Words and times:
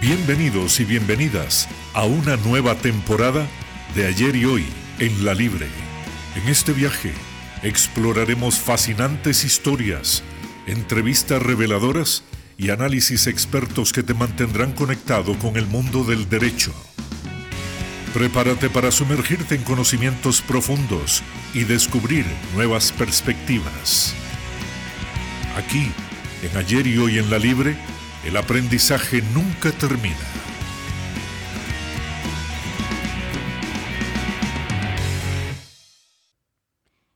Bienvenidos 0.00 0.78
y 0.78 0.84
bienvenidas 0.84 1.68
a 1.94 2.04
una 2.04 2.36
nueva 2.36 2.74
temporada 2.74 3.46
de 3.94 4.06
ayer 4.06 4.36
y 4.36 4.44
hoy 4.44 4.66
en 4.98 5.24
la 5.24 5.32
Libre. 5.32 5.66
En 6.36 6.46
este 6.48 6.72
viaje 6.72 7.12
exploraremos 7.62 8.58
fascinantes 8.58 9.42
historias, 9.42 10.22
entrevistas 10.66 11.42
reveladoras 11.42 12.24
y 12.58 12.70
análisis 12.70 13.26
expertos 13.26 13.94
que 13.94 14.02
te 14.02 14.12
mantendrán 14.12 14.72
conectado 14.72 15.36
con 15.38 15.56
el 15.56 15.66
mundo 15.66 16.04
del 16.04 16.28
derecho. 16.28 16.74
Prepárate 18.12 18.68
para 18.68 18.90
sumergirte 18.90 19.54
en 19.54 19.62
conocimientos 19.62 20.42
profundos 20.42 21.22
y 21.54 21.64
descubrir 21.64 22.26
nuevas 22.54 22.92
perspectivas. 22.92 24.14
Aquí, 25.56 25.90
en 26.42 26.54
ayer 26.58 26.86
y 26.86 26.98
hoy 26.98 27.18
en 27.18 27.30
la 27.30 27.38
Libre, 27.38 27.76
el 28.26 28.36
aprendizaje 28.36 29.22
nunca 29.32 29.70
termina. 29.78 30.16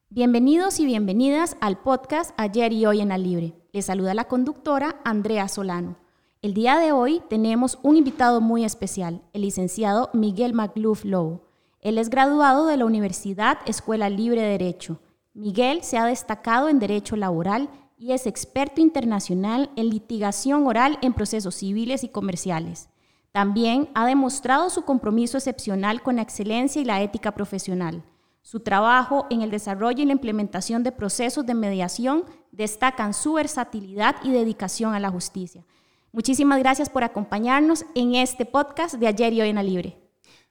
Bienvenidos 0.08 0.78
y 0.78 0.86
bienvenidas 0.86 1.56
al 1.60 1.78
podcast 1.78 2.30
Ayer 2.36 2.72
y 2.72 2.86
Hoy 2.86 3.00
en 3.00 3.08
la 3.08 3.18
Libre. 3.18 3.54
Les 3.72 3.86
saluda 3.86 4.14
la 4.14 4.26
conductora 4.26 5.00
Andrea 5.04 5.48
Solano. 5.48 5.96
El 6.42 6.54
día 6.54 6.78
de 6.78 6.92
hoy 6.92 7.20
tenemos 7.28 7.80
un 7.82 7.96
invitado 7.96 8.40
muy 8.40 8.64
especial, 8.64 9.20
el 9.32 9.42
licenciado 9.42 10.10
Miguel 10.12 10.52
Magluf 10.52 11.04
Lowe. 11.04 11.40
Él 11.80 11.98
es 11.98 12.08
graduado 12.08 12.66
de 12.66 12.76
la 12.76 12.84
Universidad 12.84 13.58
Escuela 13.66 14.08
Libre 14.10 14.42
de 14.42 14.50
Derecho. 14.50 15.00
Miguel 15.34 15.82
se 15.82 15.98
ha 15.98 16.04
destacado 16.04 16.68
en 16.68 16.78
Derecho 16.78 17.16
Laboral 17.16 17.68
y 18.00 18.12
es 18.12 18.26
experto 18.26 18.80
internacional 18.80 19.70
en 19.76 19.90
litigación 19.90 20.66
oral 20.66 20.98
en 21.02 21.12
procesos 21.12 21.54
civiles 21.56 22.02
y 22.02 22.08
comerciales. 22.08 22.88
También 23.30 23.90
ha 23.94 24.06
demostrado 24.06 24.70
su 24.70 24.86
compromiso 24.86 25.36
excepcional 25.36 26.02
con 26.02 26.16
la 26.16 26.22
excelencia 26.22 26.80
y 26.80 26.86
la 26.86 27.02
ética 27.02 27.32
profesional. 27.32 28.02
Su 28.40 28.60
trabajo 28.60 29.26
en 29.28 29.42
el 29.42 29.50
desarrollo 29.50 30.02
y 30.02 30.06
la 30.06 30.12
implementación 30.12 30.82
de 30.82 30.92
procesos 30.92 31.44
de 31.44 31.52
mediación 31.52 32.24
destacan 32.52 33.12
su 33.12 33.34
versatilidad 33.34 34.16
y 34.24 34.30
dedicación 34.30 34.94
a 34.94 35.00
la 35.00 35.10
justicia. 35.10 35.66
Muchísimas 36.10 36.58
gracias 36.58 36.88
por 36.88 37.04
acompañarnos 37.04 37.84
en 37.94 38.14
este 38.14 38.46
podcast 38.46 38.94
de 38.94 39.08
Ayer 39.08 39.34
y 39.34 39.42
Hoy 39.42 39.50
en 39.50 39.56
la. 39.56 39.94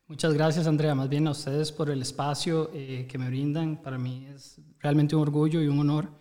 Muchas 0.07 0.35
gracias, 0.35 0.67
Andrea. 0.67 0.93
Más 0.93 1.09
bien 1.09 1.27
a 1.27 1.31
ustedes 1.31 1.71
por 1.71 1.89
el 1.89 2.03
espacio 2.03 2.69
eh, 2.73 3.07
que 3.09 3.17
me 3.17 3.27
brindan. 3.27 3.81
Para 3.81 3.97
mí 3.97 4.27
es 4.33 4.61
realmente 4.77 5.15
un 5.15 5.23
orgullo 5.23 5.61
y 5.63 5.67
un 5.67 5.79
honor 5.79 6.18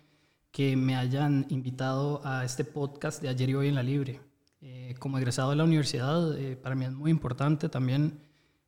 que 0.58 0.74
me 0.74 0.96
hayan 0.96 1.46
invitado 1.50 2.20
a 2.24 2.44
este 2.44 2.64
podcast 2.64 3.22
de 3.22 3.28
ayer 3.28 3.50
y 3.50 3.54
hoy 3.54 3.68
en 3.68 3.76
la 3.76 3.84
Libre. 3.84 4.20
Eh, 4.60 4.96
como 4.98 5.16
egresado 5.16 5.50
de 5.50 5.56
la 5.56 5.62
universidad, 5.62 6.36
eh, 6.36 6.56
para 6.56 6.74
mí 6.74 6.84
es 6.84 6.90
muy 6.90 7.12
importante 7.12 7.68
también 7.68 8.18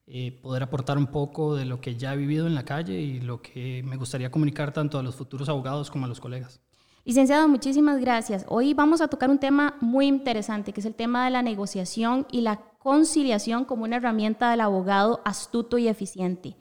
eh, 0.07 0.39
poder 0.41 0.63
aportar 0.63 0.99
un 0.99 1.09
poco 1.09 1.57
de 1.57 1.65
lo 1.65 1.81
que 1.81 1.97
ya 1.97 2.15
he 2.15 2.17
vivido 2.17 2.47
en 2.47 2.55
la 2.55 2.65
calle 2.65 3.01
y 3.01 3.19
lo 3.19 3.43
que 3.43 3.83
me 3.85 3.97
gustaría 3.97 4.31
comunicar 4.31 4.73
tanto 4.73 5.01
a 5.01 5.03
los 5.03 5.17
futuros 5.17 5.49
abogados 5.49 5.91
como 5.91 6.05
a 6.05 6.09
los 6.09 6.21
colegas. 6.21 6.61
Licenciado, 7.05 7.49
muchísimas 7.49 8.01
gracias. 8.01 8.45
Hoy 8.47 8.73
vamos 8.73 9.01
a 9.01 9.09
tocar 9.09 9.29
un 9.29 9.41
tema 9.41 9.77
muy 9.81 10.07
interesante, 10.07 10.73
que 10.73 10.79
es 10.79 10.87
el 10.87 10.95
tema 10.95 11.25
de 11.25 11.33
la 11.33 11.43
negociación 11.43 12.25
y 12.31 12.43
la 12.43 12.61
conciliación 12.79 13.65
como 13.65 13.83
una 13.83 13.97
herramienta 13.97 14.49
del 14.53 14.61
abogado 14.61 15.23
astuto 15.25 15.77
y 15.77 15.89
eficiente. 15.89 16.57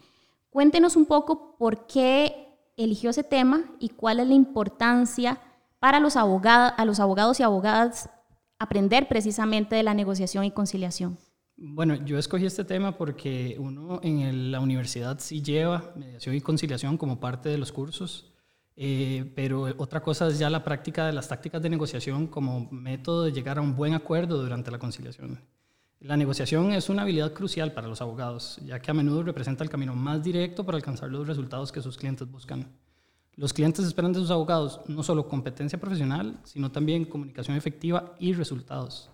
Cuéntenos 0.49 0.95
un 0.95 1.05
poco 1.05 1.55
por 1.55 1.85
qué 1.85 2.48
eligió 2.83 3.09
ese 3.09 3.23
tema 3.23 3.65
y 3.79 3.89
cuál 3.89 4.19
es 4.19 4.27
la 4.27 4.33
importancia 4.33 5.39
para 5.79 5.99
los 5.99 6.15
abogados, 6.15 6.73
a 6.77 6.85
los 6.85 6.99
abogados 6.99 7.39
y 7.39 7.43
abogadas 7.43 8.09
aprender 8.57 9.07
precisamente 9.07 9.75
de 9.75 9.83
la 9.83 9.93
negociación 9.93 10.43
y 10.43 10.51
conciliación. 10.51 11.17
Bueno, 11.55 11.95
yo 11.95 12.17
escogí 12.17 12.45
este 12.45 12.63
tema 12.63 12.97
porque 12.97 13.57
uno 13.59 13.99
en 14.01 14.51
la 14.51 14.61
universidad 14.61 15.19
sí 15.19 15.41
lleva 15.41 15.93
mediación 15.95 16.35
y 16.35 16.41
conciliación 16.41 16.97
como 16.97 17.19
parte 17.19 17.49
de 17.49 17.57
los 17.57 17.71
cursos, 17.71 18.33
eh, 18.77 19.29
pero 19.35 19.63
otra 19.77 20.01
cosa 20.01 20.27
es 20.27 20.39
ya 20.39 20.49
la 20.49 20.63
práctica 20.63 21.05
de 21.05 21.11
las 21.11 21.27
tácticas 21.27 21.61
de 21.61 21.69
negociación 21.69 22.27
como 22.27 22.69
método 22.71 23.25
de 23.25 23.33
llegar 23.33 23.57
a 23.57 23.61
un 23.61 23.75
buen 23.75 23.93
acuerdo 23.93 24.41
durante 24.41 24.71
la 24.71 24.79
conciliación. 24.79 25.41
La 26.01 26.15
negociación 26.15 26.71
es 26.71 26.87
una 26.87 27.01
habilidad 27.01 27.33
crucial 27.33 27.73
para 27.73 27.89
los 27.89 28.01
abogados, 28.01 28.57
ya 28.65 28.79
que 28.79 28.89
a 28.89 28.93
menudo 28.93 29.21
representa 29.21 29.65
el 29.65 29.69
camino 29.69 29.93
más 29.93 30.23
directo 30.23 30.65
para 30.65 30.77
alcanzar 30.77 31.09
los 31.09 31.27
resultados 31.27 31.73
que 31.73 31.81
sus 31.81 31.97
clientes 31.97 32.31
buscan. 32.31 32.71
Los 33.35 33.51
clientes 33.51 33.85
esperan 33.85 34.13
de 34.13 34.19
sus 34.19 34.31
abogados 34.31 34.79
no 34.87 35.03
solo 35.03 35.27
competencia 35.27 35.77
profesional, 35.77 36.39
sino 36.45 36.71
también 36.71 37.03
comunicación 37.03 37.57
efectiva 37.57 38.15
y 38.17 38.31
resultados. 38.31 39.09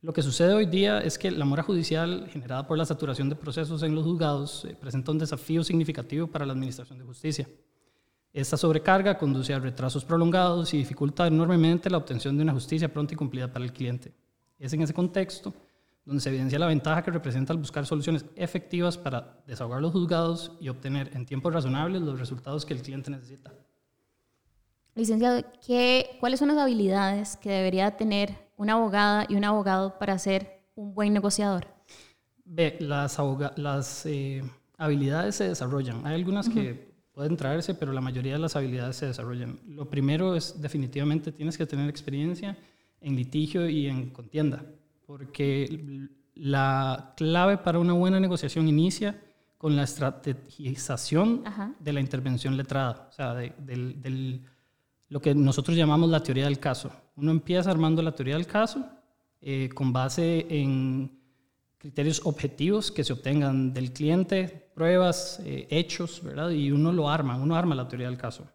Lo 0.00 0.14
que 0.14 0.22
sucede 0.22 0.54
hoy 0.54 0.64
día 0.64 1.00
es 1.00 1.18
que 1.18 1.30
la 1.30 1.44
mora 1.44 1.62
judicial 1.62 2.26
generada 2.30 2.66
por 2.66 2.78
la 2.78 2.86
saturación 2.86 3.28
de 3.28 3.36
procesos 3.36 3.82
en 3.82 3.94
los 3.94 4.04
juzgados 4.04 4.64
eh, 4.64 4.74
presenta 4.80 5.12
un 5.12 5.18
desafío 5.18 5.62
significativo 5.62 6.26
para 6.26 6.46
la 6.46 6.54
Administración 6.54 6.98
de 6.98 7.04
Justicia. 7.04 7.46
Esta 8.32 8.56
sobrecarga 8.56 9.18
conduce 9.18 9.52
a 9.52 9.58
retrasos 9.58 10.06
prolongados 10.06 10.72
y 10.72 10.78
dificulta 10.78 11.26
enormemente 11.26 11.90
la 11.90 11.98
obtención 11.98 12.34
de 12.36 12.44
una 12.44 12.54
justicia 12.54 12.90
pronta 12.90 13.12
y 13.12 13.16
cumplida 13.16 13.52
para 13.52 13.64
el 13.64 13.74
cliente. 13.74 14.14
Es 14.58 14.72
en 14.72 14.80
ese 14.80 14.94
contexto 14.94 15.52
donde 16.04 16.20
se 16.20 16.28
evidencia 16.28 16.58
la 16.58 16.66
ventaja 16.66 17.02
que 17.02 17.10
representa 17.10 17.52
el 17.52 17.58
buscar 17.58 17.86
soluciones 17.86 18.26
efectivas 18.36 18.98
para 18.98 19.42
desahogar 19.46 19.80
los 19.80 19.92
juzgados 19.92 20.52
y 20.60 20.68
obtener 20.68 21.10
en 21.14 21.24
tiempos 21.24 21.52
razonables 21.52 22.02
los 22.02 22.18
resultados 22.18 22.66
que 22.66 22.74
el 22.74 22.82
cliente 22.82 23.10
necesita. 23.10 23.52
Licenciado, 24.94 25.42
¿qué, 25.66 26.16
¿cuáles 26.20 26.38
son 26.38 26.48
las 26.48 26.58
habilidades 26.58 27.36
que 27.36 27.50
debería 27.50 27.96
tener 27.96 28.34
una 28.56 28.74
abogada 28.74 29.26
y 29.28 29.34
un 29.34 29.44
abogado 29.44 29.98
para 29.98 30.18
ser 30.18 30.62
un 30.76 30.94
buen 30.94 31.12
negociador? 31.12 31.66
Ve, 32.44 32.76
las, 32.80 33.18
las 33.56 34.06
eh, 34.06 34.44
habilidades 34.76 35.36
se 35.36 35.48
desarrollan. 35.48 36.06
Hay 36.06 36.14
algunas 36.14 36.48
que 36.48 36.94
pueden 37.12 37.36
traerse, 37.36 37.74
pero 37.74 37.92
la 37.92 38.00
mayoría 38.02 38.34
de 38.34 38.38
las 38.38 38.54
habilidades 38.54 38.96
se 38.96 39.06
desarrollan. 39.06 39.58
Lo 39.66 39.88
primero 39.88 40.36
es 40.36 40.60
definitivamente 40.60 41.32
tienes 41.32 41.56
que 41.56 41.66
tener 41.66 41.88
experiencia 41.88 42.56
en 43.00 43.16
litigio 43.16 43.68
y 43.68 43.86
en 43.86 44.10
contienda 44.10 44.64
porque 45.06 46.08
la 46.34 47.14
clave 47.16 47.58
para 47.58 47.78
una 47.78 47.92
buena 47.92 48.20
negociación 48.20 48.68
inicia 48.68 49.20
con 49.58 49.76
la 49.76 49.84
estrategización 49.84 51.42
de 51.78 51.92
la 51.92 52.00
intervención 52.00 52.56
letrada, 52.56 53.08
o 53.08 53.12
sea, 53.12 53.34
de, 53.34 54.40
lo 55.08 55.20
que 55.20 55.34
nosotros 55.34 55.76
llamamos 55.76 56.10
la 56.10 56.22
teoría 56.22 56.44
del 56.44 56.58
caso. 56.58 56.90
Uno 57.16 57.30
empieza 57.30 57.70
armando 57.70 58.02
la 58.02 58.14
teoría 58.14 58.34
del 58.34 58.46
caso 58.46 58.84
eh, 59.40 59.68
con 59.74 59.92
base 59.92 60.46
en 60.48 61.18
criterios 61.78 62.22
objetivos 62.24 62.90
que 62.90 63.04
se 63.04 63.12
obtengan 63.12 63.72
del 63.72 63.92
cliente, 63.92 64.70
pruebas, 64.74 65.40
eh, 65.44 65.66
hechos, 65.70 66.22
¿verdad? 66.22 66.50
Y 66.50 66.70
uno 66.70 66.92
lo 66.92 67.08
arma, 67.08 67.36
uno 67.36 67.54
arma 67.54 67.74
la 67.74 67.86
teoría 67.86 68.08
del 68.08 68.16
caso. 68.16 68.46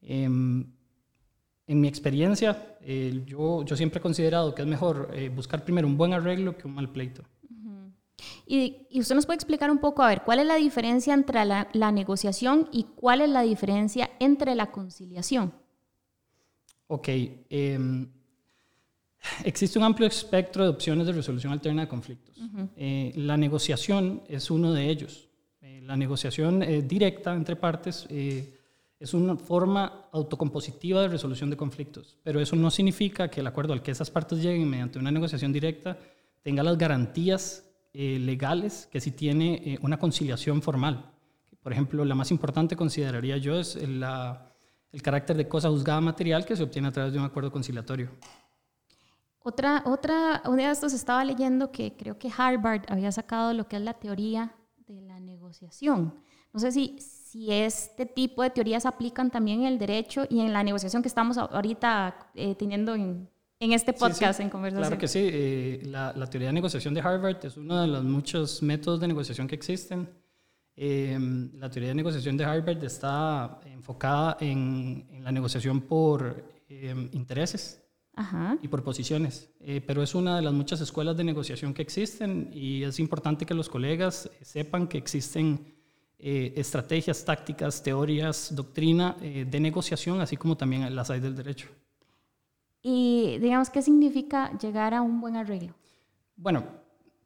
Em, 0.00 0.75
en 1.66 1.80
mi 1.80 1.88
experiencia, 1.88 2.76
eh, 2.80 3.22
yo, 3.26 3.64
yo 3.64 3.76
siempre 3.76 3.98
he 3.98 4.02
considerado 4.02 4.54
que 4.54 4.62
es 4.62 4.68
mejor 4.68 5.10
eh, 5.12 5.28
buscar 5.28 5.64
primero 5.64 5.86
un 5.86 5.96
buen 5.96 6.12
arreglo 6.12 6.56
que 6.56 6.66
un 6.66 6.74
mal 6.74 6.90
pleito. 6.90 7.22
y, 8.46 8.86
y, 8.88 9.00
usted 9.00 9.14
nos 9.14 9.26
puede 9.26 9.36
explicar 9.36 9.70
un 9.70 9.78
poco, 9.78 10.02
a 10.02 10.08
ver, 10.08 10.22
¿cuál 10.22 10.38
es 10.38 10.46
la 10.46 10.54
diferencia 10.56 11.12
entre 11.12 11.44
la, 11.44 11.68
la, 11.72 11.90
negociación 11.90 12.68
y 12.72 12.84
cuál 12.94 13.20
es 13.20 13.28
la 13.28 13.42
diferencia 13.42 14.10
entre 14.20 14.54
la 14.54 14.70
conciliación? 14.70 15.52
Ok. 16.88 17.08
Eh, 17.08 18.06
existe 19.44 19.78
un 19.78 19.84
amplio 19.84 20.08
espectro 20.08 20.64
de 20.64 20.70
opciones 20.70 21.06
de 21.06 21.12
resolución 21.12 21.52
alterna 21.52 21.82
de 21.82 21.88
conflictos. 21.88 22.38
eh, 22.76 23.12
la 23.16 23.36
negociación 23.36 24.22
es 24.28 24.50
uno 24.50 24.72
de 24.72 24.88
ellos. 24.88 25.28
Eh, 25.60 25.80
la 25.82 25.96
negociación 25.96 26.64
directa 26.86 27.34
entre 27.34 27.56
partes 27.56 28.06
es 28.98 29.12
una 29.12 29.36
forma 29.36 30.08
autocompositiva 30.12 31.02
de 31.02 31.08
resolución 31.08 31.50
de 31.50 31.56
conflictos, 31.56 32.18
pero 32.22 32.40
eso 32.40 32.56
no 32.56 32.70
significa 32.70 33.28
que 33.28 33.40
el 33.40 33.46
acuerdo 33.46 33.72
al 33.72 33.82
que 33.82 33.90
esas 33.90 34.10
partes 34.10 34.42
lleguen 34.42 34.68
mediante 34.68 34.98
una 34.98 35.10
negociación 35.10 35.52
directa 35.52 35.98
tenga 36.42 36.62
las 36.62 36.78
garantías 36.78 37.64
eh, 37.92 38.18
legales 38.18 38.88
que 38.90 39.00
si 39.00 39.10
tiene 39.10 39.54
eh, 39.64 39.78
una 39.82 39.98
conciliación 39.98 40.62
formal. 40.62 41.12
Por 41.62 41.72
ejemplo, 41.72 42.04
la 42.04 42.14
más 42.14 42.30
importante 42.30 42.76
consideraría 42.76 43.36
yo 43.38 43.58
es 43.58 43.74
el, 43.74 44.04
carácter 45.02 45.36
de 45.36 45.48
cosa 45.48 45.68
juzgada 45.68 46.00
material 46.00 46.46
que 46.46 46.56
se 46.56 46.62
obtiene 46.62 46.88
a 46.88 46.92
través 46.92 47.12
de 47.12 47.18
un 47.18 47.24
acuerdo 47.24 47.50
conciliatorio. 47.50 48.10
Otra, 49.40 49.82
otra, 49.84 50.42
un 50.46 50.56
de 50.56 50.70
estos 50.70 50.92
estaba 50.92 51.24
leyendo 51.24 51.72
que 51.72 51.96
creo 51.96 52.18
que 52.18 52.30
Harvard 52.36 52.82
había 52.88 53.12
sacado 53.12 53.52
lo 53.52 53.66
que 53.68 53.76
es 53.76 53.82
la 53.82 53.94
teoría 53.94 54.54
de 54.86 55.00
la 55.00 55.18
negociación. 55.18 56.14
No 56.52 56.60
sé 56.60 56.72
si, 56.72 56.96
si 57.36 57.52
este 57.52 58.06
tipo 58.06 58.42
de 58.42 58.48
teorías 58.48 58.86
aplican 58.86 59.30
también 59.30 59.60
en 59.60 59.66
el 59.66 59.78
derecho 59.78 60.24
y 60.30 60.40
en 60.40 60.54
la 60.54 60.62
negociación 60.62 61.02
que 61.02 61.08
estamos 61.08 61.36
ahorita 61.36 62.30
eh, 62.34 62.54
teniendo 62.54 62.94
en, 62.94 63.28
en, 63.60 63.72
este 63.74 63.92
podcast, 63.92 64.40
en 64.40 64.48
conversación. 64.48 64.88
Claro 64.88 64.98
que 64.98 65.06
sí. 65.06 65.20
Eh, 65.30 65.82
la, 65.84 66.14
la, 66.16 66.26
teoría 66.30 66.48
de 66.48 66.54
negociación 66.54 66.94
de 66.94 67.02
Harvard 67.02 67.44
es 67.44 67.58
uno 67.58 67.82
de 67.82 67.88
los 67.88 68.04
muchos 68.04 68.62
métodos 68.62 69.00
de 69.00 69.08
negociación 69.08 69.46
que 69.46 69.54
existen. 69.54 70.08
Eh, 70.76 71.18
la 71.54 71.68
teoría 71.68 71.90
de 71.90 71.96
negociación 71.96 72.38
de 72.38 72.44
Harvard 72.46 72.82
está 72.82 73.60
enfocada 73.66 74.38
en, 74.40 75.06
en 75.10 75.22
la 75.22 75.30
negociación 75.30 75.82
por 75.82 76.42
intereses 77.12 77.82
Ajá. 78.14 78.56
y 78.62 78.68
por 78.68 78.82
posiciones. 78.82 79.50
eh, 79.60 79.82
pero 79.86 80.02
es 80.02 80.14
una 80.14 80.36
de 80.36 80.42
las 80.42 80.54
muchas 80.54 80.80
escuelas 80.80 81.18
de 81.18 81.24
negociación 81.24 81.74
que 81.74 81.82
existen 81.82 82.50
y 82.52 82.82
es 82.82 82.98
importante 82.98 83.44
que 83.44 83.52
los 83.52 83.68
colegas 83.68 84.30
sepan 84.40 84.88
que 84.88 84.96
existen 84.96 85.75
eh, 86.18 86.54
estrategias, 86.56 87.24
tácticas, 87.24 87.82
teorías, 87.82 88.54
doctrina 88.54 89.16
eh, 89.20 89.46
de 89.48 89.60
negociación, 89.60 90.20
así 90.20 90.36
como 90.36 90.56
también 90.56 90.94
las 90.94 91.10
hay 91.10 91.20
del 91.20 91.36
derecho. 91.36 91.68
Y 92.82 93.38
digamos, 93.38 93.68
¿qué 93.68 93.82
significa 93.82 94.56
llegar 94.58 94.94
a 94.94 95.02
un 95.02 95.20
buen 95.20 95.36
arreglo? 95.36 95.74
Bueno, 96.36 96.64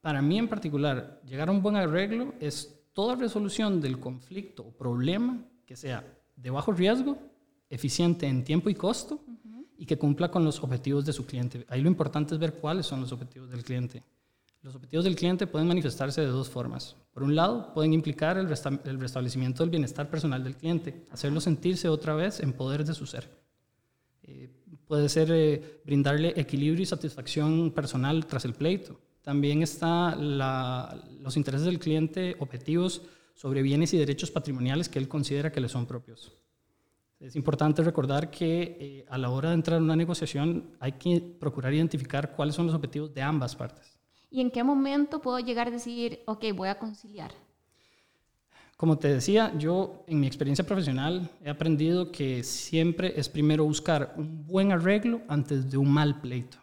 para 0.01 0.23
mí 0.23 0.39
en 0.39 0.49
particular, 0.49 1.21
llegar 1.25 1.49
a 1.49 1.53
un 1.53 1.63
buen 1.63 1.77
arreglo 1.77 2.35
es 2.41 2.81
toda 2.93 3.15
resolución 3.15 3.81
del 3.81 4.01
conflicto 4.01 4.63
o 4.65 4.71
problema 4.73 5.39
que 5.67 5.77
sea 5.77 6.05
de 6.35 6.51
bajo 6.51 6.73
riesgo, 6.73 7.19
eficiente 7.69 8.27
en 8.27 8.43
tiempo 8.43 8.71
y 8.71 8.75
costo 8.75 9.21
y 9.79 9.87
que 9.87 9.97
cumpla 9.97 10.31
con 10.31 10.45
los 10.45 10.63
objetivos 10.63 11.07
de 11.07 11.13
su 11.13 11.25
cliente. 11.25 11.65
Ahí 11.69 11.81
lo 11.81 11.89
importante 11.89 12.35
es 12.35 12.41
ver 12.41 12.55
cuáles 12.55 12.87
son 12.87 13.01
los 13.01 13.13
objetivos 13.13 13.51
del 13.51 13.63
cliente. 13.63 14.03
Los 14.63 14.75
objetivos 14.75 15.07
del 15.07 15.17
cliente 15.17 15.47
pueden 15.47 15.69
manifestarse 15.69 16.21
de 16.21 16.27
dos 16.27 16.51
formas. 16.51 16.95
Por 17.15 17.23
un 17.23 17.35
lado, 17.35 17.73
pueden 17.73 17.95
implicar 17.95 18.37
el, 18.37 18.47
restablecimiento 18.47 19.63
del 19.63 19.71
bienestar 19.71 20.11
personal 20.11 20.45
del 20.45 20.57
cliente, 20.57 21.07
hacerlo 21.11 21.41
sentirse 21.41 21.89
otra 21.89 22.15
vez 22.15 22.41
en 22.41 22.53
poder 22.53 22.85
de 22.85 22.93
su 22.93 23.07
ser. 23.07 23.31
Eh, 24.23 24.51
puede 24.87 25.09
ser 25.09 25.31
eh, 25.33 25.81
brindarle 25.87 26.35
equilibrio 26.37 26.83
y 26.83 26.87
satisfacción 26.87 27.71
personal 27.71 28.27
tras 28.27 28.45
el 28.45 28.53
pleito. 28.53 29.01
También 29.23 29.63
está 29.63 30.15
los 30.15 31.37
intereses 31.39 31.65
del 31.65 31.79
cliente 31.79 32.37
objetivos 32.39 33.01
sobre 33.35 33.63
bienes 33.63 33.95
y 33.95 33.99
derechos 33.99 34.31
patrimoniales 34.31 34.91
que 34.91 34.99
él 34.99 35.09
considera 35.09 35.51
que 35.51 35.61
le 35.61 35.71
son 35.71 35.87
propios. 35.87 36.33
Es 37.19 37.35
importante 37.35 37.83
recordar 37.83 38.31
que 38.31 38.77
eh, 38.81 39.07
a 39.09 39.17
la 39.17 39.31
hora 39.31 39.51
de 39.51 39.55
entrar 39.55 39.79
en 39.79 39.85
una 39.85 39.97
negociación 39.97 40.77
hay 40.81 40.93
que 40.93 41.21
procurar 41.21 41.73
identificar 41.73 42.35
cuáles 42.37 42.55
son 42.55 42.67
los 42.67 42.75
objetivos 42.75 43.15
de 43.15 43.23
ambas 43.23 43.57
partes. 43.57 44.00
¿Y 44.31 44.41
en 44.41 44.51
qué 44.51 44.63
momento 44.63 45.21
puedo 45.21 45.41
llegar 45.41 45.69
a 45.69 45.71
decir, 45.71 46.21
ok, 46.27 46.45
voy 46.55 46.69
a 46.69 46.79
conciliar? 46.79 47.33
Como 48.77 48.97
te 48.97 49.09
decía, 49.09 49.53
yo 49.59 50.05
en 50.07 50.21
mi 50.21 50.27
experiencia 50.27 50.65
profesional 50.65 51.29
he 51.45 51.51
aprendido 51.51 52.11
que 52.11 52.43
siempre 52.43 53.13
es 53.15 53.29
primero 53.29 53.65
buscar 53.65 54.15
un 54.17 54.47
buen 54.47 54.73
arreglo 54.73 55.21
antes 55.29 55.71
de 55.71 55.77
un 55.77 55.91
mal 55.91 56.21
pleito. 56.21 56.57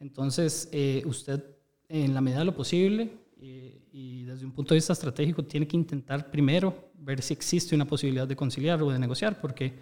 Entonces, 0.00 0.68
eh, 0.72 1.02
usted 1.06 1.44
en 1.88 2.14
la 2.14 2.20
medida 2.20 2.40
de 2.40 2.46
lo 2.46 2.54
posible 2.54 3.12
eh, 3.40 3.80
y 3.92 4.24
desde 4.24 4.44
un 4.44 4.52
punto 4.52 4.74
de 4.74 4.78
vista 4.78 4.92
estratégico 4.92 5.44
tiene 5.44 5.68
que 5.68 5.76
intentar 5.76 6.30
primero 6.30 6.90
ver 6.94 7.22
si 7.22 7.34
existe 7.34 7.74
una 7.74 7.84
posibilidad 7.84 8.26
de 8.26 8.34
conciliar 8.34 8.82
o 8.82 8.90
de 8.90 8.98
negociar, 8.98 9.40
porque 9.40 9.72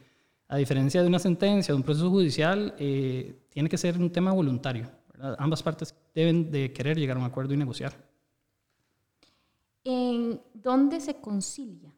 a 0.48 0.56
diferencia 0.56 1.00
de 1.00 1.08
una 1.08 1.18
sentencia, 1.18 1.72
de 1.72 1.76
un 1.76 1.82
proceso 1.82 2.10
judicial, 2.10 2.74
eh, 2.78 3.46
tiene 3.48 3.68
que 3.68 3.78
ser 3.78 3.96
un 3.96 4.10
tema 4.10 4.32
voluntario. 4.32 4.90
Ambas 5.38 5.62
partes 5.62 5.94
deben 6.14 6.50
de 6.50 6.72
querer 6.72 6.98
llegar 6.98 7.16
a 7.16 7.20
un 7.20 7.26
acuerdo 7.26 7.54
y 7.54 7.56
negociar. 7.56 7.92
¿En 9.84 10.40
dónde 10.54 11.00
se 11.00 11.20
concilia? 11.20 11.92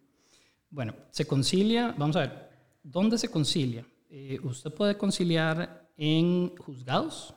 Bueno, 0.70 0.94
se 1.10 1.26
concilia, 1.26 1.94
vamos 1.98 2.16
a 2.16 2.20
ver, 2.20 2.50
¿dónde 2.82 3.19
se 3.19 3.28
concilia? 3.28 3.84
Eh, 4.08 4.38
usted 4.42 4.72
puede 4.72 4.96
conciliar 4.96 5.90
en 5.96 6.56
juzgados, 6.56 7.34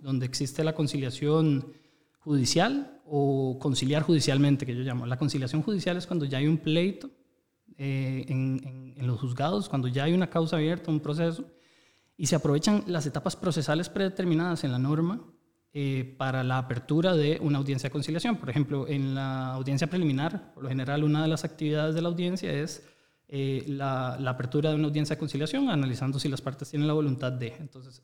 donde 0.00 0.26
existe 0.26 0.64
la 0.64 0.74
conciliación 0.74 1.74
judicial 2.18 3.00
o 3.06 3.58
conciliar 3.60 4.02
judicialmente, 4.02 4.64
que 4.64 4.74
yo 4.74 4.82
llamo. 4.82 5.06
La 5.06 5.18
conciliación 5.18 5.62
judicial 5.62 5.96
es 5.96 6.06
cuando 6.06 6.24
ya 6.24 6.38
hay 6.38 6.46
un 6.46 6.58
pleito 6.58 7.10
eh, 7.76 8.24
en, 8.28 8.94
en, 8.96 9.06
los 9.06 9.20
juzgados, 9.20 9.68
cuando 9.68 9.88
ya 9.88 10.04
hay 10.04 10.12
una 10.12 10.28
causa 10.30 10.56
abierta, 10.56 10.90
un 10.90 11.00
proceso, 11.00 11.44
y 12.20 12.26
se 12.26 12.36
aprovechan 12.36 12.84
las 12.86 13.06
etapas 13.06 13.34
procesales 13.34 13.88
predeterminadas 13.88 14.62
en 14.64 14.72
la 14.72 14.78
norma 14.78 15.22
eh, 15.72 16.16
para 16.18 16.44
la 16.44 16.58
apertura 16.58 17.16
de 17.16 17.38
una 17.40 17.56
audiencia 17.56 17.88
de 17.88 17.92
conciliación. 17.92 18.36
Por 18.36 18.50
ejemplo, 18.50 18.86
en 18.86 19.14
la 19.14 19.52
audiencia 19.54 19.86
preliminar, 19.86 20.52
por 20.52 20.64
lo 20.64 20.68
general, 20.68 21.02
una 21.02 21.22
de 21.22 21.28
las 21.28 21.44
actividades 21.44 21.94
de 21.94 22.02
la 22.02 22.10
audiencia 22.10 22.52
es 22.52 22.86
eh, 23.26 23.64
la, 23.66 24.16
apertura 24.16 24.68
de 24.68 24.76
una 24.76 24.88
audiencia 24.88 25.16
de 25.16 25.18
conciliación, 25.18 25.70
analizando 25.70 26.18
si 26.18 26.28
las 26.28 26.42
partes 26.42 26.68
tienen 26.68 26.86
la 26.86 26.92
voluntad 26.92 27.32
de. 27.32 27.54
Entonces, 27.58 28.02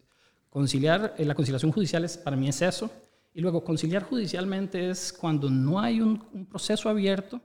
conciliar, 0.49 1.15
eh, 1.19 1.27
la 1.27 1.35
conciliación 1.35 1.71
judicial 1.71 2.03
es, 2.03 2.17
para 2.17 2.39
mí 2.39 2.49
es 2.49 2.63
eso. 2.63 2.91
Y 3.35 3.43
luego, 3.43 3.63
conciliar 3.65 4.03
judicialmente 4.03 4.89
es 4.89 5.13
cuando 5.13 5.51
no 5.51 5.79
hay 5.79 6.01
un, 6.01 6.47
proceso 6.49 6.89
abierto, 6.89 7.39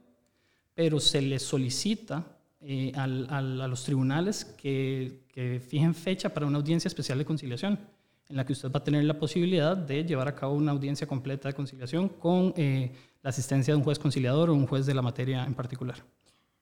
pero 0.73 1.01
se 1.01 1.21
le 1.21 1.37
solicita 1.37 2.25
a 2.95 3.07
los 3.07 3.83
tribunales 3.83 4.45
que, 4.45 5.23
que 5.33 5.59
fijen 5.59 5.95
fecha 5.95 6.33
para 6.33 6.45
una 6.45 6.57
audiencia 6.57 6.87
especial 6.87 7.17
de 7.17 7.25
conciliación 7.25 7.79
en 8.31 8.37
la 8.37 8.45
que 8.45 8.53
usted 8.53 8.71
va 8.71 8.79
a 8.79 8.83
tener 8.83 9.03
la 9.03 9.19
posibilidad 9.19 9.75
de 9.75 10.03
llevar 10.05 10.27
a 10.27 10.35
cabo 10.35 10.53
una 10.53 10.71
audiencia 10.71 11.05
completa 11.05 11.49
de 11.49 11.53
conciliación 11.53 12.07
con 12.07 12.53
eh, 12.55 12.91
la 13.21 13.29
asistencia 13.29 13.73
de 13.73 13.77
un 13.77 13.83
juez 13.83 13.99
conciliador 13.99 14.49
o 14.49 14.53
un 14.53 14.65
juez 14.65 14.85
de 14.85 14.93
la 14.93 15.01
materia 15.01 15.43
en 15.43 15.53
particular. 15.53 15.97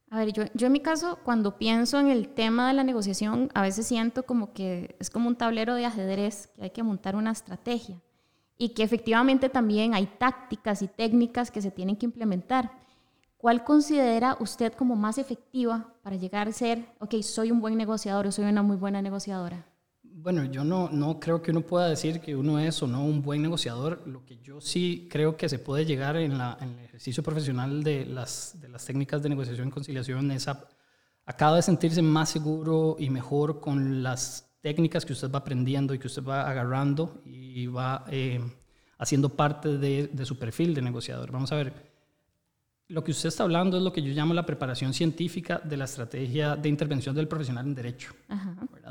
A 0.09 0.17
ver, 0.17 0.33
yo, 0.33 0.43
yo 0.55 0.67
en 0.67 0.73
mi 0.73 0.79
caso, 0.79 1.19
cuando 1.23 1.57
pienso 1.59 1.99
en 1.99 2.07
el 2.07 2.29
tema 2.29 2.67
de 2.67 2.73
la 2.73 2.83
negociación, 2.83 3.49
a 3.53 3.61
veces 3.61 3.85
siento 3.85 4.23
como 4.23 4.53
que 4.53 4.95
es 4.99 5.11
como 5.11 5.27
un 5.27 5.35
tablero 5.35 5.75
de 5.75 5.85
ajedrez, 5.85 6.47
que 6.55 6.63
hay 6.63 6.69
que 6.71 6.81
montar 6.81 7.15
una 7.15 7.31
estrategia 7.31 8.01
y 8.57 8.69
que 8.69 8.81
efectivamente 8.81 9.49
también 9.49 9.93
hay 9.93 10.07
tácticas 10.17 10.81
y 10.81 10.87
técnicas 10.87 11.51
que 11.51 11.61
se 11.61 11.69
tienen 11.69 11.95
que 11.95 12.07
implementar. 12.07 12.71
¿Cuál 13.39 13.63
considera 13.63 14.35
usted 14.41 14.73
como 14.73 14.97
más 14.97 15.17
efectiva 15.17 15.93
para 16.03 16.17
llegar 16.17 16.49
a 16.49 16.51
ser, 16.51 16.85
ok, 16.99 17.21
soy 17.21 17.51
un 17.51 17.61
buen 17.61 17.77
negociador 17.77 18.27
o 18.27 18.33
soy 18.33 18.43
una 18.43 18.63
muy 18.63 18.75
buena 18.75 19.01
negociadora? 19.01 19.65
Bueno, 20.03 20.43
yo 20.43 20.65
no, 20.65 20.89
no 20.89 21.21
creo 21.21 21.41
que 21.41 21.51
uno 21.51 21.61
pueda 21.61 21.87
decir 21.87 22.19
que 22.19 22.35
uno 22.35 22.59
es 22.59 22.83
o 22.83 22.87
no 22.87 23.01
un 23.01 23.21
buen 23.21 23.41
negociador. 23.41 24.05
Lo 24.05 24.25
que 24.25 24.39
yo 24.39 24.59
sí 24.59 25.07
creo 25.09 25.37
que 25.37 25.47
se 25.47 25.57
puede 25.57 25.85
llegar 25.85 26.17
en, 26.17 26.37
la, 26.37 26.57
en 26.59 26.71
el 26.71 26.79
ejercicio 26.83 27.23
profesional 27.23 27.81
de 27.81 28.05
las, 28.05 28.59
de 28.59 28.67
las 28.67 28.85
técnicas 28.85 29.23
de 29.23 29.29
negociación 29.29 29.69
y 29.69 29.71
conciliación 29.71 30.31
es 30.31 30.49
a, 30.49 30.67
cada 31.37 31.55
vez 31.55 31.63
sentirse 31.63 32.01
más 32.01 32.27
seguro 32.27 32.97
y 32.99 33.09
mejor 33.09 33.61
con 33.61 34.03
las 34.03 34.51
técnicas 34.59 35.05
que 35.05 35.13
usted 35.13 35.31
va 35.31 35.39
aprendiendo 35.39 35.93
y 35.93 35.99
que 35.99 36.07
usted 36.07 36.25
va 36.25 36.41
agarrando 36.49 37.21
y 37.23 37.67
va 37.67 38.03
eh, 38.09 38.41
haciendo 38.97 39.29
parte 39.29 39.77
de, 39.77 40.07
de, 40.07 40.25
su 40.25 40.37
perfil 40.37 40.75
de 40.75 40.81
negociador. 40.81 41.31
Vamos 41.31 41.53
a 41.53 41.55
ver, 41.55 41.88
lo 42.89 43.03
que 43.03 43.11
usted 43.11 43.29
está 43.29 43.43
hablando 43.43 43.77
es 43.77 43.83
lo 43.83 43.93
que 43.93 44.01
yo 44.01 44.11
llamo 44.13 44.33
la 44.33 44.45
preparación 44.45 44.93
científica 44.93 45.61
de 45.63 45.77
la 45.77 45.85
estrategia 45.85 46.55
de 46.55 46.69
intervención 46.69 47.15
del 47.15 47.27
profesional 47.27 47.65
en 47.65 47.75
derecho. 47.75 48.13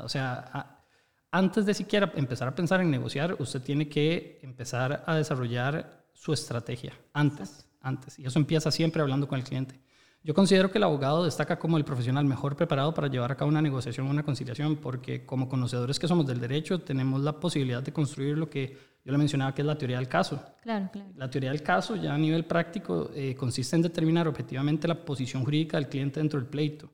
O 0.01 0.09
sea, 0.09 0.83
antes 1.31 1.65
de 1.65 1.73
siquiera 1.73 2.11
empezar 2.15 2.47
a 2.47 2.55
pensar 2.55 2.81
en 2.81 2.89
negociar, 2.89 3.35
usted 3.39 3.61
tiene 3.61 3.89
que 3.89 4.39
empezar 4.41 5.03
a 5.05 5.15
desarrollar 5.15 6.05
su 6.13 6.31
estrategia 6.31 6.93
antes, 7.13 7.65
antes. 7.81 8.17
Y 8.17 8.25
eso 8.25 8.39
empieza 8.39 8.71
siempre 8.71 9.01
hablando 9.01 9.27
con 9.27 9.37
el 9.37 9.45
cliente. 9.45 9.79
Yo 10.21 10.33
considero 10.33 10.69
que 10.69 10.77
el 10.77 10.83
abogado 10.83 11.23
destaca 11.23 11.57
como 11.57 11.77
el 11.77 11.85
profesional 11.85 12.25
mejor 12.25 12.55
preparado 12.55 12.93
para 12.93 13.07
llevar 13.07 13.31
a 13.31 13.37
cabo 13.37 13.49
una 13.49 13.61
negociación 13.61 14.07
o 14.07 14.09
una 14.09 14.23
conciliación, 14.23 14.75
porque 14.75 15.25
como 15.25 15.47
conocedores 15.47 15.97
que 15.97 16.07
somos 16.07 16.27
del 16.27 16.41
derecho, 16.41 16.81
tenemos 16.81 17.21
la 17.21 17.39
posibilidad 17.39 17.81
de 17.81 17.93
construir 17.93 18.37
lo 18.37 18.49
que 18.49 18.77
yo 19.05 19.11
le 19.11 19.17
mencionaba 19.17 19.55
que 19.55 19.61
es 19.61 19.65
la 19.65 19.77
teoría 19.77 19.97
del 19.97 20.09
caso. 20.09 20.43
Claro, 20.61 20.89
claro. 20.91 21.09
La 21.15 21.29
teoría 21.29 21.51
del 21.51 21.63
caso, 21.63 21.95
ya 21.95 22.13
a 22.13 22.17
nivel 22.17 22.45
práctico, 22.45 23.09
eh, 23.15 23.33
consiste 23.35 23.77
en 23.77 23.81
determinar 23.81 24.27
objetivamente 24.27 24.87
la 24.87 25.05
posición 25.05 25.43
jurídica 25.45 25.77
del 25.77 25.87
cliente 25.87 26.19
dentro 26.19 26.39
del 26.39 26.49
pleito. 26.49 26.89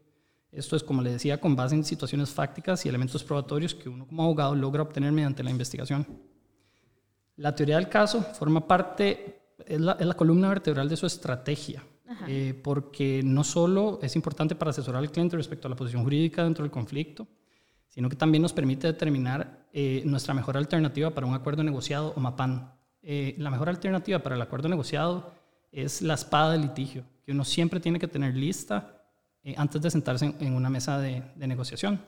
Esto 0.51 0.75
es, 0.75 0.84
como 0.84 1.01
le 1.01 1.12
decía, 1.12 1.41
con 1.41 1.55
base 1.55 1.75
en 1.75 1.84
situaciones 1.84 2.29
fácticas 2.29 2.86
y 2.86 2.89
elementos 2.89 3.24
probatorios 3.24 3.75
que 3.75 3.89
uno 3.89 4.08
como 4.08 4.24
abogado 4.24 4.55
logra 4.55 4.84
obtener 4.84 5.12
mediante 5.12 5.44
la 5.44 5.50
investigación. 5.50 6.08
La 7.38 7.53
teoría 7.53 7.75
del 7.75 7.89
caso 7.89 8.22
forma 8.22 8.65
parte, 8.65 9.41
es 9.65 9.82
la, 9.82 10.13
columna 10.13 10.48
vertebral 10.48 10.88
de 10.88 10.96
su 10.96 11.05
estrategia, 11.05 11.84
eh, 12.27 12.59
porque 12.63 13.21
no 13.24 13.43
solo 13.43 14.00
es 14.01 14.15
importante 14.15 14.55
para 14.55 14.71
asesorar 14.71 15.01
al 15.01 15.12
cliente 15.12 15.35
respecto 15.38 15.67
a 15.67 15.69
la 15.69 15.75
posición 15.75 16.03
jurídica 16.03 16.43
dentro 16.43 16.63
del 16.63 16.71
conflicto, 16.71 17.27
sino 17.88 18.09
que 18.09 18.15
también 18.15 18.41
nos 18.41 18.53
permite 18.53 18.88
determinar 18.88 19.67
eh, 19.71 20.03
nuestra 20.05 20.33
mejor 20.33 20.57
alternativa 20.57 21.12
para 21.12 21.27
un 21.27 21.33
acuerdo 21.33 21.63
negociado 21.63 22.13
o 22.15 22.19
MAPAN. 22.19 22.75
Eh, 23.07 23.35
la 23.38 23.51
mejor 23.51 23.69
alternativa 23.69 24.17
para 24.17 24.35
el 24.35 24.41
acuerdo 24.41 24.67
negociado 24.67 25.31
es 25.71 26.01
la 26.01 26.15
espada 26.15 26.53
de 26.53 26.57
litigio, 26.57 27.03
que 27.24 27.33
uno 27.33 27.45
siempre 27.45 27.79
tiene 27.79 28.00
que 28.00 28.07
tener 28.07 28.35
lista 28.35 29.03
eh, 29.43 29.53
antes 29.57 29.79
de 29.79 29.91
sentarse 29.91 30.33
en, 30.39 30.53
una 30.53 30.71
mesa 30.71 31.00
de, 31.00 31.21
negociación. 31.35 32.01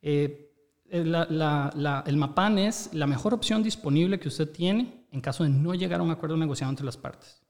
Eh, 0.00 0.48
el 0.88 2.16
MAPAN 2.16 2.58
es 2.58 2.90
la 2.92 3.08
mejor 3.08 3.34
opción 3.34 3.64
disponible 3.64 4.20
que 4.20 4.28
usted 4.28 4.48
tiene 4.48 5.06
en 5.10 5.20
caso 5.20 5.42
de 5.42 5.50
no 5.50 5.74
llegar 5.74 5.98
a 5.98 6.04
un 6.04 6.12
acuerdo 6.12 6.36
negociado 6.36 6.70
entre 6.70 6.86
las 6.86 6.96
partes, 6.96 7.42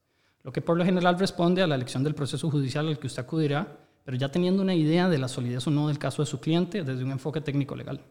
lo 0.43 0.51
que 0.51 0.61
por 0.61 0.77
lo 0.77 0.85
general 0.85 1.17
responde 1.17 1.63
a 1.63 1.67
la 1.67 1.75
elección 1.75 2.03
del 2.03 2.15
proceso 2.15 2.49
judicial 2.49 2.87
al 2.87 2.99
que 2.99 3.07
usted 3.07 3.23
acudirá, 3.23 3.77
pero 4.03 4.17
ya 4.17 4.29
teniendo 4.29 4.61
una 4.61 4.75
idea 4.75 5.07
de 5.07 5.17
la 5.17 5.29
solidez 5.29 5.65
o 5.67 5.71
no 5.71 5.87
del 5.87 5.97
caso 5.97 6.21
de 6.21 6.25
su 6.25 6.39
cliente 6.39 6.83
desde 6.83 7.03
un 7.03 7.11
enfoque 7.11 7.41
técnico-legal. 7.41 8.01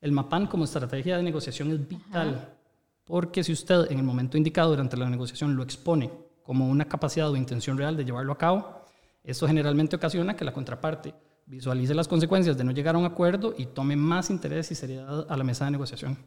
El 0.00 0.10
MAPAN 0.10 0.48
como 0.48 0.64
estrategia 0.64 1.16
de 1.16 1.22
negociación 1.22 1.70
es 1.70 1.88
vital, 1.88 2.56
porque 3.04 3.44
si 3.44 3.52
usted 3.52 3.90
en 3.90 3.98
el 3.98 4.04
momento 4.04 4.36
indicado 4.36 4.70
durante 4.70 4.96
la 4.96 5.08
negociación 5.08 5.54
lo 5.54 5.62
expone 5.62 6.10
como 6.42 6.68
una 6.68 6.86
capacidad 6.86 7.30
o 7.30 7.36
intención 7.36 7.78
real 7.78 7.96
de 7.96 8.04
llevarlo 8.04 8.32
a 8.32 8.38
cabo, 8.38 8.82
esto 9.22 9.46
generalmente 9.46 9.94
ocasiona 9.94 10.34
que 10.34 10.44
la 10.44 10.52
contraparte 10.52 11.14
visualice 11.46 11.94
las 11.94 12.08
consecuencias 12.08 12.58
de 12.58 12.64
no 12.64 12.72
llegar 12.72 12.96
a 12.96 12.98
un 12.98 13.04
acuerdo 13.04 13.54
y 13.56 13.66
tome 13.66 13.94
más 13.94 14.30
interés 14.30 14.72
y 14.72 14.74
seriedad 14.74 15.26
a 15.28 15.36
la 15.36 15.44
mesa 15.44 15.66
de 15.66 15.70
negociación. 15.70 16.18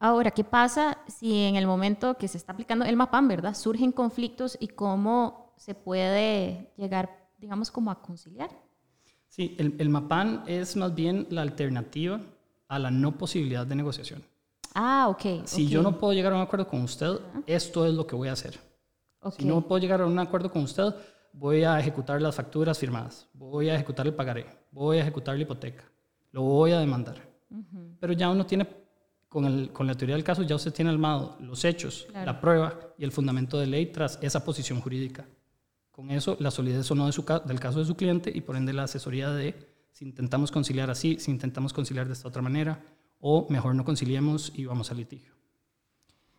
Ahora, 0.00 0.30
¿qué 0.30 0.44
pasa 0.44 0.98
si 1.08 1.42
en 1.42 1.56
el 1.56 1.66
momento 1.66 2.16
que 2.16 2.28
se 2.28 2.38
está 2.38 2.52
aplicando 2.52 2.84
el 2.84 2.96
MAPAM, 2.96 3.28
¿verdad? 3.28 3.54
Surgen 3.54 3.92
conflictos 3.92 4.56
y 4.60 4.68
cómo 4.68 5.52
se 5.56 5.74
puede 5.74 6.72
llegar, 6.76 7.28
digamos, 7.38 7.70
como 7.70 7.90
a 7.90 8.00
conciliar? 8.00 8.50
Sí, 9.28 9.56
el, 9.58 9.74
el 9.78 9.88
MAPAN 9.88 10.44
es 10.46 10.76
más 10.76 10.94
bien 10.94 11.26
la 11.30 11.42
alternativa 11.42 12.20
a 12.68 12.78
la 12.78 12.90
no 12.90 13.18
posibilidad 13.18 13.66
de 13.66 13.74
negociación. 13.74 14.22
Ah, 14.74 15.08
ok. 15.08 15.46
Si 15.46 15.64
ok. 15.64 15.70
yo 15.70 15.82
no 15.82 15.98
puedo 15.98 16.12
llegar 16.12 16.32
a 16.32 16.36
un 16.36 16.42
acuerdo 16.42 16.68
con 16.68 16.82
usted, 16.82 17.18
esto 17.46 17.86
es 17.86 17.94
lo 17.94 18.06
que 18.06 18.14
voy 18.14 18.28
a 18.28 18.32
hacer. 18.32 18.58
Ok. 19.20 19.34
Si 19.38 19.44
no 19.44 19.62
puedo 19.62 19.80
llegar 19.80 20.00
a 20.00 20.06
un 20.06 20.18
acuerdo 20.18 20.50
con 20.50 20.62
usted, 20.62 20.94
voy 21.32 21.64
a 21.64 21.78
ejecutar 21.78 22.20
las 22.22 22.34
facturas 22.34 22.78
firmadas, 22.78 23.28
voy 23.32 23.68
a 23.68 23.74
ejecutar 23.74 24.06
el 24.06 24.14
pagaré, 24.14 24.46
voy 24.70 24.98
a 24.98 25.02
ejecutar 25.02 25.36
la 25.36 25.42
hipoteca, 25.42 25.84
lo 26.32 26.42
voy 26.42 26.72
a 26.72 26.78
demandar. 26.78 27.16
Pero 28.00 28.12
ya 28.12 28.28
uno 28.30 28.44
tiene, 28.46 28.68
con, 29.28 29.44
el- 29.44 29.72
con 29.72 29.86
la 29.86 29.94
teoría 29.94 30.14
del 30.16 30.24
caso, 30.24 30.42
ya 30.42 30.56
usted 30.56 30.72
tiene 30.72 30.90
armado 30.90 31.36
los 31.40 31.64
hechos, 31.64 32.06
Claro. 32.10 32.26
la 32.26 32.40
prueba 32.40 32.78
y 32.96 33.04
el 33.04 33.12
fundamento 33.12 33.58
de 33.58 33.66
ley 33.66 33.86
tras 33.86 34.18
esa 34.22 34.44
posición 34.44 34.80
jurídica. 34.80 35.26
Con 35.90 36.10
eso, 36.10 36.36
la 36.40 36.50
solidez 36.50 36.90
o 36.90 36.94
no 36.94 37.06
de 37.06 37.12
su, 37.12 37.24
del 37.44 37.60
caso 37.60 37.80
de 37.80 37.84
su 37.84 37.96
cliente 37.96 38.30
y 38.34 38.40
por 38.40 38.56
ende 38.56 38.72
la 38.72 38.84
asesoría 38.84 39.30
de 39.30 39.68
si 39.90 40.04
intentamos 40.04 40.50
conciliar 40.52 40.90
así, 40.90 41.18
si 41.18 41.30
intentamos 41.30 41.72
conciliar 41.72 42.06
de 42.06 42.12
esta 42.12 42.28
otra 42.28 42.40
manera, 42.40 42.80
o 43.20 43.46
mejor 43.50 43.74
no 43.74 43.84
conciliemos 43.84 44.52
y 44.54 44.64
vamos 44.64 44.90
al 44.92 44.98
litigio. 44.98 45.32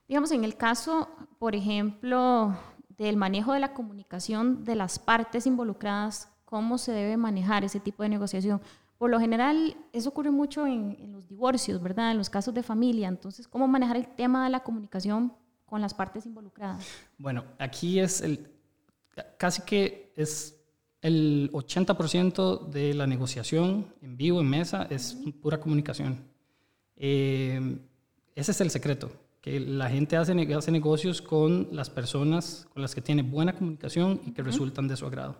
Digamos, 0.08 0.32
en 0.32 0.44
el 0.46 0.56
caso, 0.56 1.10
por 1.38 1.56
ejemplo, 1.56 2.58
del 2.98 3.18
manejo 3.18 3.54
de 3.54 3.60
la 3.60 3.74
comunicación 3.74 4.64
de 4.64 4.76
las 4.76 4.98
partes 4.98 5.46
involucradas, 5.46 6.32
¿cómo 6.46 6.78
se 6.78 6.94
debe 6.94 7.18
manejar 7.18 7.64
ese 7.66 7.80
tipo 7.82 8.02
de 8.04 8.10
negociación? 8.10 8.62
Por 9.00 9.10
lo 9.10 9.20
general, 9.20 9.76
eso 9.94 10.10
ocurre 10.10 10.30
mucho 10.30 10.68
en, 10.68 10.96
en 11.00 11.14
los 11.14 11.28
divorcios, 11.28 11.82
¿verdad? 11.82 12.12
En 12.12 12.18
los 12.18 12.30
casos 12.30 12.54
de 12.54 12.62
familia. 12.62 13.08
Entonces, 13.08 13.48
¿cómo 13.48 13.68
manejar 13.68 13.98
el 13.98 14.08
tema 14.10 14.44
de 14.44 14.52
la 14.52 14.60
comunicación 14.60 15.34
con 15.66 15.82
las 15.82 15.94
partes 15.94 16.26
involucradas? 16.26 16.86
Bueno, 17.18 17.46
aquí 17.58 18.00
es 18.00 18.22
el, 18.22 18.52
casi 19.38 19.62
que 19.62 20.14
es 20.16 20.56
el 21.02 21.50
80% 21.54 22.68
de 22.68 22.94
la 22.94 23.08
negociación 23.08 23.88
en 24.02 24.18
vivo, 24.18 24.42
en 24.42 24.50
mesa, 24.50 24.86
es 24.90 25.18
pura 25.42 25.60
comunicación. 25.60 26.18
Eh, 26.98 27.80
ese 28.36 28.52
es 28.52 28.62
el 28.62 28.70
secreto, 28.70 29.12
que 29.42 29.60
la 29.60 29.90
gente 29.90 30.18
hace, 30.18 30.34
hace 30.54 30.72
negocios 30.72 31.22
con 31.22 31.70
las 31.72 31.90
personas 31.90 32.68
con 32.74 32.82
las 32.82 32.94
que 32.94 33.02
tiene 33.02 33.22
buena 33.22 33.54
comunicación 33.54 34.20
y 34.26 34.32
que 34.32 34.44
resultan 34.44 34.88
de 34.88 34.98
su 34.98 35.06
agrado. 35.06 35.38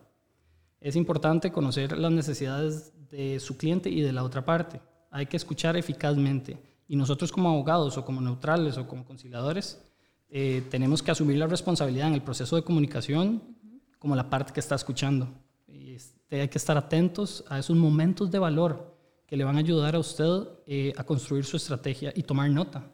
Es 0.82 0.96
importante 0.96 1.52
conocer 1.52 1.98
las 1.98 2.12
necesidades 2.12 2.94
de 3.12 3.40
su 3.40 3.58
cliente 3.58 3.90
y 3.90 4.02
de 4.02 4.14
la 4.14 4.24
otra 4.24 4.46
parte. 4.46 4.80
Hay 5.12 5.26
que 5.26 5.36
escuchar 5.36 5.76
eficazmente. 5.76 6.58
Y 6.88 6.96
nosotros 6.96 7.32
como 7.32 7.50
abogados 7.50 7.98
o 7.98 8.06
como 8.06 8.22
neutrales 8.22 8.78
o 8.78 8.88
como 8.88 9.06
conciliadores 9.06 9.82
eh, 10.30 10.64
tenemos 10.70 11.04
que 11.04 11.12
asumir 11.12 11.38
la 11.38 11.48
responsabilidad 11.48 12.08
en 12.08 12.14
el 12.14 12.22
proceso 12.22 12.56
de 12.56 12.64
comunicación 12.64 13.44
como 14.00 14.16
la 14.16 14.30
parte 14.30 14.54
que 14.54 14.60
está 14.60 14.76
escuchando. 14.76 15.28
Este, 15.68 16.42
hay 16.42 16.48
que 16.48 16.58
estar 16.58 16.78
atentos 16.78 17.44
a 17.50 17.60
esos 17.60 17.76
momentos 17.76 18.32
de 18.32 18.40
valor 18.40 18.96
que 19.28 19.36
le 19.36 19.44
van 19.44 19.58
a 19.58 19.60
ayudar 19.60 19.96
a 19.96 20.00
usted 20.00 20.48
eh, 20.66 20.94
a 20.96 21.04
construir 21.04 21.44
su 21.44 21.58
estrategia 21.58 22.14
y 22.16 22.24
tomar 22.24 22.50
nota. 22.50 22.90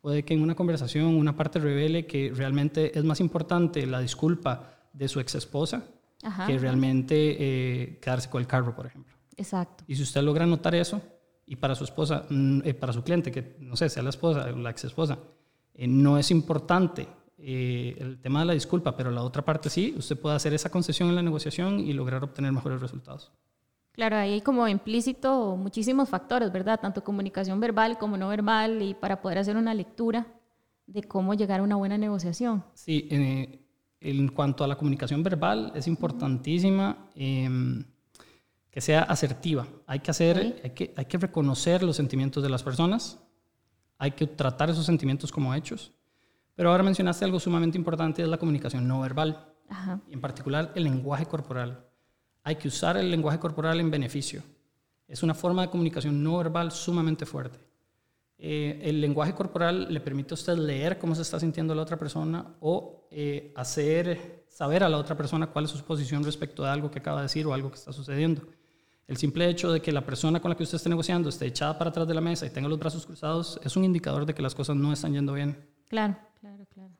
Puede 0.00 0.24
que 0.24 0.34
en 0.34 0.42
una 0.42 0.54
conversación 0.54 1.06
una 1.06 1.36
parte 1.36 1.58
revele 1.58 2.06
que 2.06 2.32
realmente 2.34 2.96
es 2.96 3.04
más 3.04 3.20
importante 3.20 3.86
la 3.86 4.00
disculpa 4.00 4.74
de 4.92 5.08
su 5.08 5.20
ex 5.20 5.34
esposa 5.34 5.84
Ajá. 6.22 6.46
que 6.46 6.58
realmente 6.58 7.14
eh, 7.16 7.98
quedarse 8.00 8.28
con 8.28 8.40
el 8.40 8.46
carro, 8.46 8.74
por 8.74 8.86
ejemplo. 8.86 9.14
Exacto. 9.36 9.84
Y 9.86 9.96
si 9.96 10.02
usted 10.02 10.22
logra 10.22 10.44
notar 10.44 10.74
eso, 10.74 11.00
y 11.46 11.56
para 11.56 11.74
su 11.74 11.84
esposa, 11.84 12.26
mm, 12.28 12.60
eh, 12.64 12.74
para 12.74 12.92
su 12.92 13.02
cliente, 13.02 13.32
que 13.32 13.56
no 13.58 13.74
sé, 13.74 13.88
sea 13.88 14.02
la 14.02 14.10
esposa 14.10 14.46
o 14.52 14.56
la 14.56 14.70
ex 14.70 14.84
esposa, 14.84 15.18
eh, 15.74 15.88
no 15.88 16.16
es 16.18 16.30
importante 16.30 17.08
eh, 17.38 17.96
el 17.98 18.20
tema 18.20 18.40
de 18.40 18.46
la 18.46 18.52
disculpa, 18.52 18.94
pero 18.96 19.10
la 19.10 19.22
otra 19.22 19.42
parte 19.42 19.70
sí, 19.70 19.94
usted 19.96 20.16
puede 20.16 20.36
hacer 20.36 20.52
esa 20.52 20.70
concesión 20.70 21.08
en 21.08 21.16
la 21.16 21.22
negociación 21.22 21.80
y 21.80 21.92
lograr 21.92 22.22
obtener 22.22 22.52
mejores 22.52 22.80
resultados. 22.80 23.32
Claro, 23.92 24.16
ahí 24.16 24.34
hay 24.34 24.40
como 24.42 24.68
implícito 24.68 25.56
muchísimos 25.56 26.08
factores, 26.08 26.52
¿verdad? 26.52 26.78
Tanto 26.80 27.02
comunicación 27.02 27.58
verbal 27.58 27.98
como 27.98 28.16
no 28.16 28.28
verbal 28.28 28.82
y 28.82 28.94
para 28.94 29.20
poder 29.20 29.38
hacer 29.38 29.56
una 29.56 29.74
lectura 29.74 30.26
de 30.86 31.02
cómo 31.02 31.34
llegar 31.34 31.60
a 31.60 31.62
una 31.62 31.76
buena 31.76 31.98
negociación. 31.98 32.62
Sí, 32.74 33.08
eh, 33.10 33.58
en 34.00 34.28
cuanto 34.28 34.64
a 34.64 34.66
la 34.66 34.76
comunicación 34.76 35.22
verbal, 35.22 35.72
es 35.74 35.86
importantísima 35.86 37.10
em, 37.14 37.84
que 38.70 38.80
sea 38.80 39.02
asertiva. 39.02 39.66
Hay 39.86 40.00
que, 40.00 40.10
hacer, 40.10 40.60
hay, 40.64 40.70
que, 40.70 40.94
hay 40.96 41.04
que 41.04 41.18
reconocer 41.18 41.82
los 41.82 41.96
sentimientos 41.96 42.42
de 42.42 42.48
las 42.48 42.62
personas, 42.62 43.18
hay 43.98 44.12
que 44.12 44.26
tratar 44.26 44.70
esos 44.70 44.86
sentimientos 44.86 45.30
como 45.30 45.54
hechos. 45.54 45.92
Pero 46.54 46.70
ahora 46.70 46.82
mencionaste 46.82 47.24
algo 47.24 47.38
sumamente 47.38 47.76
importante, 47.76 48.22
es 48.22 48.28
la 48.28 48.38
comunicación 48.38 48.88
no 48.88 49.00
verbal, 49.00 49.54
Ajá. 49.68 50.00
y 50.08 50.14
en 50.14 50.20
particular 50.20 50.72
el 50.74 50.84
lenguaje 50.84 51.26
corporal. 51.26 51.86
Hay 52.42 52.56
que 52.56 52.68
usar 52.68 52.96
el 52.96 53.10
lenguaje 53.10 53.38
corporal 53.38 53.80
en 53.80 53.90
beneficio. 53.90 54.42
Es 55.06 55.22
una 55.22 55.34
forma 55.34 55.62
de 55.62 55.70
comunicación 55.70 56.22
no 56.22 56.38
verbal 56.38 56.72
sumamente 56.72 57.26
fuerte. 57.26 57.69
Eh, 58.42 58.80
el 58.88 59.02
lenguaje 59.02 59.34
corporal 59.34 59.92
le 59.92 60.00
permite 60.00 60.32
a 60.32 60.34
usted 60.34 60.56
leer 60.56 60.98
cómo 60.98 61.14
se 61.14 61.20
está 61.20 61.38
sintiendo 61.38 61.74
la 61.74 61.82
otra 61.82 61.98
persona 61.98 62.54
o 62.60 63.06
eh, 63.10 63.52
hacer 63.54 64.46
saber 64.48 64.82
a 64.82 64.88
la 64.88 64.96
otra 64.96 65.14
persona 65.14 65.48
cuál 65.48 65.66
es 65.66 65.72
su 65.72 65.84
posición 65.84 66.24
respecto 66.24 66.62
de 66.62 66.70
algo 66.70 66.90
que 66.90 67.00
acaba 67.00 67.18
de 67.18 67.24
decir 67.24 67.46
o 67.46 67.52
algo 67.52 67.68
que 67.68 67.74
está 67.74 67.92
sucediendo. 67.92 68.40
El 69.06 69.18
simple 69.18 69.46
hecho 69.46 69.70
de 69.70 69.82
que 69.82 69.92
la 69.92 70.06
persona 70.06 70.40
con 70.40 70.48
la 70.48 70.56
que 70.56 70.62
usted 70.62 70.76
esté 70.76 70.88
negociando 70.88 71.28
esté 71.28 71.44
echada 71.44 71.76
para 71.76 71.90
atrás 71.90 72.08
de 72.08 72.14
la 72.14 72.22
mesa 72.22 72.46
y 72.46 72.50
tenga 72.50 72.66
los 72.66 72.78
brazos 72.78 73.04
cruzados 73.04 73.60
es 73.62 73.76
un 73.76 73.84
indicador 73.84 74.24
de 74.24 74.32
que 74.32 74.40
las 74.40 74.54
cosas 74.54 74.74
no 74.74 74.90
están 74.90 75.12
yendo 75.12 75.34
bien. 75.34 75.58
Claro, 75.88 76.16
claro, 76.40 76.64
claro. 76.72 76.94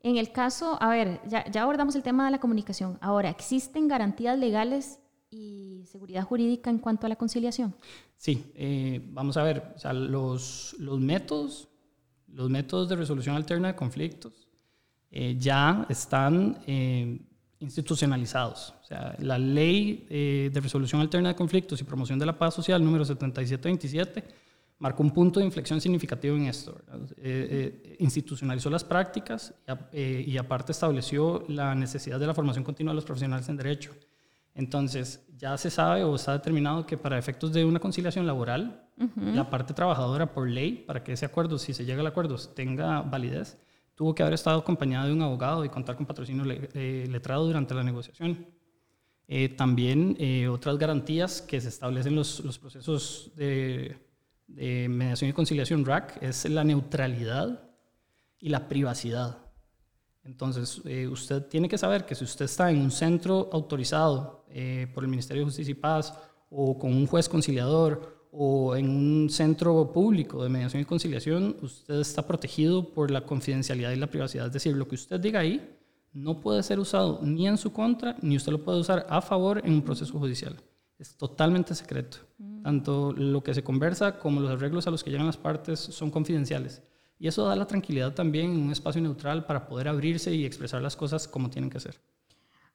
En 0.00 0.16
el 0.16 0.32
caso, 0.32 0.78
a 0.80 0.88
ver, 0.88 1.20
ya, 1.26 1.44
ya 1.50 1.64
abordamos 1.64 1.94
el 1.96 2.02
tema 2.02 2.24
de 2.24 2.30
la 2.30 2.40
comunicación. 2.40 2.96
Ahora, 3.02 3.28
¿existen 3.28 3.88
garantías 3.88 4.38
legales 4.38 5.00
y 5.30 5.84
seguridad 5.86 6.24
jurídica 6.24 6.70
en 6.70 6.78
cuanto 6.78 7.06
a 7.06 7.08
la 7.08 7.16
conciliación? 7.16 7.74
Sí, 8.16 8.52
eh, 8.54 9.00
vamos 9.10 9.36
a 9.36 9.42
ver, 9.42 9.72
o 9.76 9.78
sea, 9.78 9.92
los, 9.92 10.74
los 10.78 10.98
métodos, 11.00 11.68
los 12.28 12.50
métodos 12.50 12.88
de 12.88 12.96
resolución 12.96 13.36
alterna 13.36 13.68
de 13.68 13.74
conflictos 13.74 14.48
eh, 15.10 15.36
ya 15.38 15.86
están 15.88 16.58
eh, 16.66 17.18
institucionalizados. 17.60 18.74
O 18.82 18.84
sea, 18.84 19.14
la 19.18 19.38
ley 19.38 20.06
eh, 20.08 20.50
de 20.52 20.60
resolución 20.60 21.00
alterna 21.00 21.30
de 21.30 21.34
conflictos 21.34 21.80
y 21.80 21.84
promoción 21.84 22.18
de 22.18 22.26
la 22.26 22.38
paz 22.38 22.54
social 22.54 22.82
número 22.84 23.04
7727 23.04 24.24
marcó 24.78 25.02
un 25.02 25.10
punto 25.10 25.40
de 25.40 25.46
inflexión 25.46 25.80
significativo 25.80 26.36
en 26.36 26.46
esto. 26.46 26.80
Eh, 27.16 27.82
eh, 27.84 27.96
institucionalizó 27.98 28.70
las 28.70 28.84
prácticas 28.84 29.52
y, 29.92 30.30
y 30.30 30.38
aparte 30.38 30.72
estableció 30.72 31.44
la 31.48 31.74
necesidad 31.74 32.20
de 32.20 32.28
la 32.28 32.34
formación 32.34 32.64
continua 32.64 32.92
de 32.92 32.96
los 32.96 33.04
profesionales 33.04 33.48
en 33.48 33.56
derecho. 33.56 33.92
Entonces, 34.58 35.24
ya 35.36 35.56
se 35.56 35.70
sabe 35.70 36.02
o 36.02 36.16
está 36.16 36.32
determinado 36.32 36.84
que 36.84 36.96
para 36.98 37.16
efectos 37.16 37.52
de 37.52 37.64
una 37.64 37.78
conciliación 37.78 38.26
laboral, 38.26 38.84
la 39.36 39.48
parte 39.48 39.72
trabajadora 39.72 40.32
por 40.34 40.48
ley, 40.50 40.72
para 40.86 41.04
que 41.04 41.12
ese 41.12 41.24
acuerdo, 41.24 41.56
si 41.58 41.72
se 41.72 41.84
llega 41.84 42.00
al 42.00 42.06
acuerdo, 42.08 42.36
tenga 42.54 43.00
validez, 43.02 43.56
tuvo 43.94 44.12
que 44.14 44.22
haber 44.24 44.34
estado 44.34 44.58
acompañada 44.58 45.06
de 45.06 45.12
un 45.12 45.22
abogado 45.22 45.64
y 45.64 45.68
contar 45.68 45.94
con 45.96 46.04
patrocinio 46.06 46.44
le- 46.44 46.68
eh, 46.74 47.06
letrado 47.08 47.46
durante 47.46 47.72
la 47.74 47.84
negociación. 47.84 48.46
Eh, 49.28 49.48
también 49.50 50.16
eh, 50.18 50.48
otras 50.48 50.76
garantías 50.78 51.40
que 51.40 51.60
se 51.60 51.68
establecen 51.68 52.12
en 52.14 52.16
los, 52.16 52.40
los 52.40 52.58
procesos 52.58 53.30
de, 53.36 53.96
de 54.48 54.88
mediación 54.88 55.30
y 55.30 55.32
conciliación 55.34 55.84
RAC 55.84 56.20
es 56.20 56.44
la 56.50 56.64
neutralidad 56.64 57.62
y 58.40 58.48
la 58.48 58.68
privacidad. 58.68 59.38
Entonces, 60.28 60.82
eh, 60.84 61.08
usted 61.08 61.46
tiene 61.46 61.70
que 61.70 61.78
saber 61.78 62.04
que 62.04 62.14
si 62.14 62.22
usted 62.22 62.44
está 62.44 62.70
en 62.70 62.82
un 62.82 62.90
centro 62.90 63.48
autorizado 63.50 64.44
eh, 64.50 64.86
por 64.92 65.02
el 65.02 65.08
Ministerio 65.08 65.40
de 65.40 65.46
Justicia 65.46 65.72
y 65.72 65.74
Paz 65.74 66.12
o 66.50 66.78
con 66.78 66.92
un 66.92 67.06
juez 67.06 67.30
conciliador 67.30 68.28
o 68.30 68.76
en 68.76 68.90
un 68.90 69.30
centro 69.30 69.90
público 69.90 70.42
de 70.42 70.50
mediación 70.50 70.82
y 70.82 70.84
conciliación, 70.84 71.56
usted 71.62 72.00
está 72.00 72.26
protegido 72.26 72.92
por 72.92 73.10
la 73.10 73.22
confidencialidad 73.22 73.90
y 73.92 73.96
la 73.96 74.08
privacidad. 74.08 74.48
Es 74.48 74.52
decir, 74.52 74.76
lo 74.76 74.86
que 74.86 74.96
usted 74.96 75.18
diga 75.18 75.40
ahí 75.40 75.66
no 76.12 76.40
puede 76.40 76.62
ser 76.62 76.78
usado 76.78 77.20
ni 77.22 77.48
en 77.48 77.56
su 77.56 77.72
contra, 77.72 78.14
ni 78.20 78.36
usted 78.36 78.52
lo 78.52 78.62
puede 78.62 78.80
usar 78.80 79.06
a 79.08 79.22
favor 79.22 79.62
en 79.64 79.72
un 79.72 79.82
proceso 79.82 80.18
judicial. 80.18 80.56
Es 80.98 81.16
totalmente 81.16 81.74
secreto. 81.74 82.18
Tanto 82.62 83.12
lo 83.12 83.42
que 83.42 83.54
se 83.54 83.64
conversa 83.64 84.18
como 84.18 84.42
los 84.42 84.50
arreglos 84.50 84.86
a 84.86 84.90
los 84.90 85.02
que 85.02 85.10
llegan 85.10 85.26
las 85.26 85.38
partes 85.38 85.80
son 85.80 86.10
confidenciales. 86.10 86.82
Y 87.18 87.28
eso 87.28 87.44
da 87.46 87.56
la 87.56 87.66
tranquilidad 87.66 88.14
también 88.14 88.52
en 88.52 88.62
un 88.62 88.72
espacio 88.72 89.00
neutral 89.00 89.44
para 89.44 89.66
poder 89.66 89.88
abrirse 89.88 90.32
y 90.34 90.44
expresar 90.44 90.80
las 90.80 90.96
cosas 90.96 91.26
como 91.26 91.50
tienen 91.50 91.70
que 91.70 91.80
ser. 91.80 92.00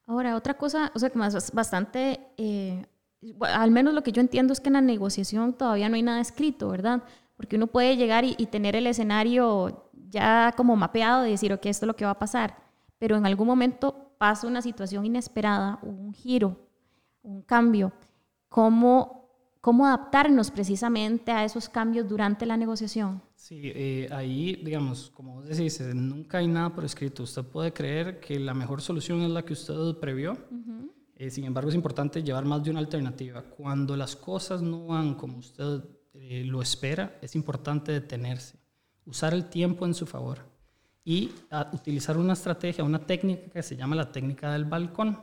Ahora, 0.06 0.36
otra 0.36 0.56
cosa, 0.56 0.92
o 0.94 1.00
sea, 1.00 1.10
que 1.10 1.18
más 1.18 1.54
bastante, 1.54 2.20
eh, 2.38 2.86
al 3.40 3.72
menos 3.72 3.94
lo 3.94 4.04
que 4.04 4.12
yo 4.12 4.20
entiendo 4.22 4.52
es 4.52 4.60
que 4.60 4.68
en 4.68 4.74
la 4.74 4.82
negociación 4.82 5.54
todavía 5.54 5.88
no 5.88 5.96
hay 5.96 6.02
nada 6.02 6.20
escrito, 6.20 6.70
¿verdad? 6.70 7.04
Porque 7.38 7.56
uno 7.56 7.68
puede 7.68 7.96
llegar 7.96 8.26
y, 8.26 8.36
y 8.38 8.48
tener 8.48 8.76
el 8.76 8.88
escenario 8.88 9.90
ya 10.10 10.54
como 10.58 10.76
mapeado 10.76 11.24
de 11.24 11.32
decir, 11.32 11.54
ok, 11.54 11.66
esto 11.68 11.86
es 11.86 11.88
lo 11.88 11.96
que 11.96 12.06
va 12.06 12.12
a 12.12 12.20
pasar, 12.20 12.58
pero 13.00 13.16
en 13.16 13.26
algún 13.26 13.48
momento 13.48 14.14
pasa 14.18 14.48
una 14.48 14.62
situación 14.62 15.06
inesperada, 15.06 15.80
un 15.82 16.14
giro, 16.14 16.58
un 17.24 17.42
cambio. 17.42 17.92
¿Cómo, 18.50 19.23
cómo 19.64 19.86
adaptarnos 19.86 20.52
precisamente 20.52 21.32
a 21.32 21.46
esos 21.46 21.70
cambios 21.70 22.06
durante 22.10 22.46
la 22.46 22.58
negociación? 22.58 23.22
Sí, 23.34 23.62
eh, 23.64 24.10
ahí, 24.12 24.62
digamos, 24.62 25.10
como 25.16 25.36
vos 25.36 25.48
decís, 25.48 25.80
eh, 25.80 25.94
nunca 25.94 26.40
hay 26.40 26.50
nada 26.50 26.76
por 26.76 26.84
escrito. 26.84 27.24
Usted 27.24 27.44
puede 27.44 27.72
creer 27.72 28.20
que 28.20 28.38
la 28.38 28.54
mejor 28.54 28.82
solución 28.82 29.22
es 29.22 29.30
la 29.32 29.44
que 29.44 29.54
usted 29.54 29.74
previó. 30.02 30.38
Eh, 31.16 31.30
sin 31.30 31.46
embargo, 31.46 31.70
es 31.70 31.76
importante 31.76 32.22
llevar 32.22 32.44
más 32.44 32.62
de 32.62 32.72
una 32.72 32.82
alternativa. 32.82 33.42
Cuando 33.42 33.96
las 33.96 34.18
cosas 34.18 34.62
no 34.62 34.88
van 34.88 35.16
como 35.16 35.38
usted 35.38 35.82
lo 36.14 36.62
espera, 36.62 37.18
es 37.22 37.34
importante 37.34 37.94
detenerse, 37.94 38.60
usar 39.06 39.34
el 39.34 39.46
tiempo 39.46 39.86
en 39.86 39.94
su 39.94 40.06
favor 40.06 40.40
y 41.06 41.32
utilizar 41.72 42.18
una 42.18 42.34
estrategia, 42.34 42.84
una 42.84 43.00
técnica 43.00 43.50
que 43.50 43.64
se 43.64 43.78
llama 43.78 43.96
la 43.96 44.12
técnica 44.12 44.52
del 44.52 44.66
balcón, 44.66 45.18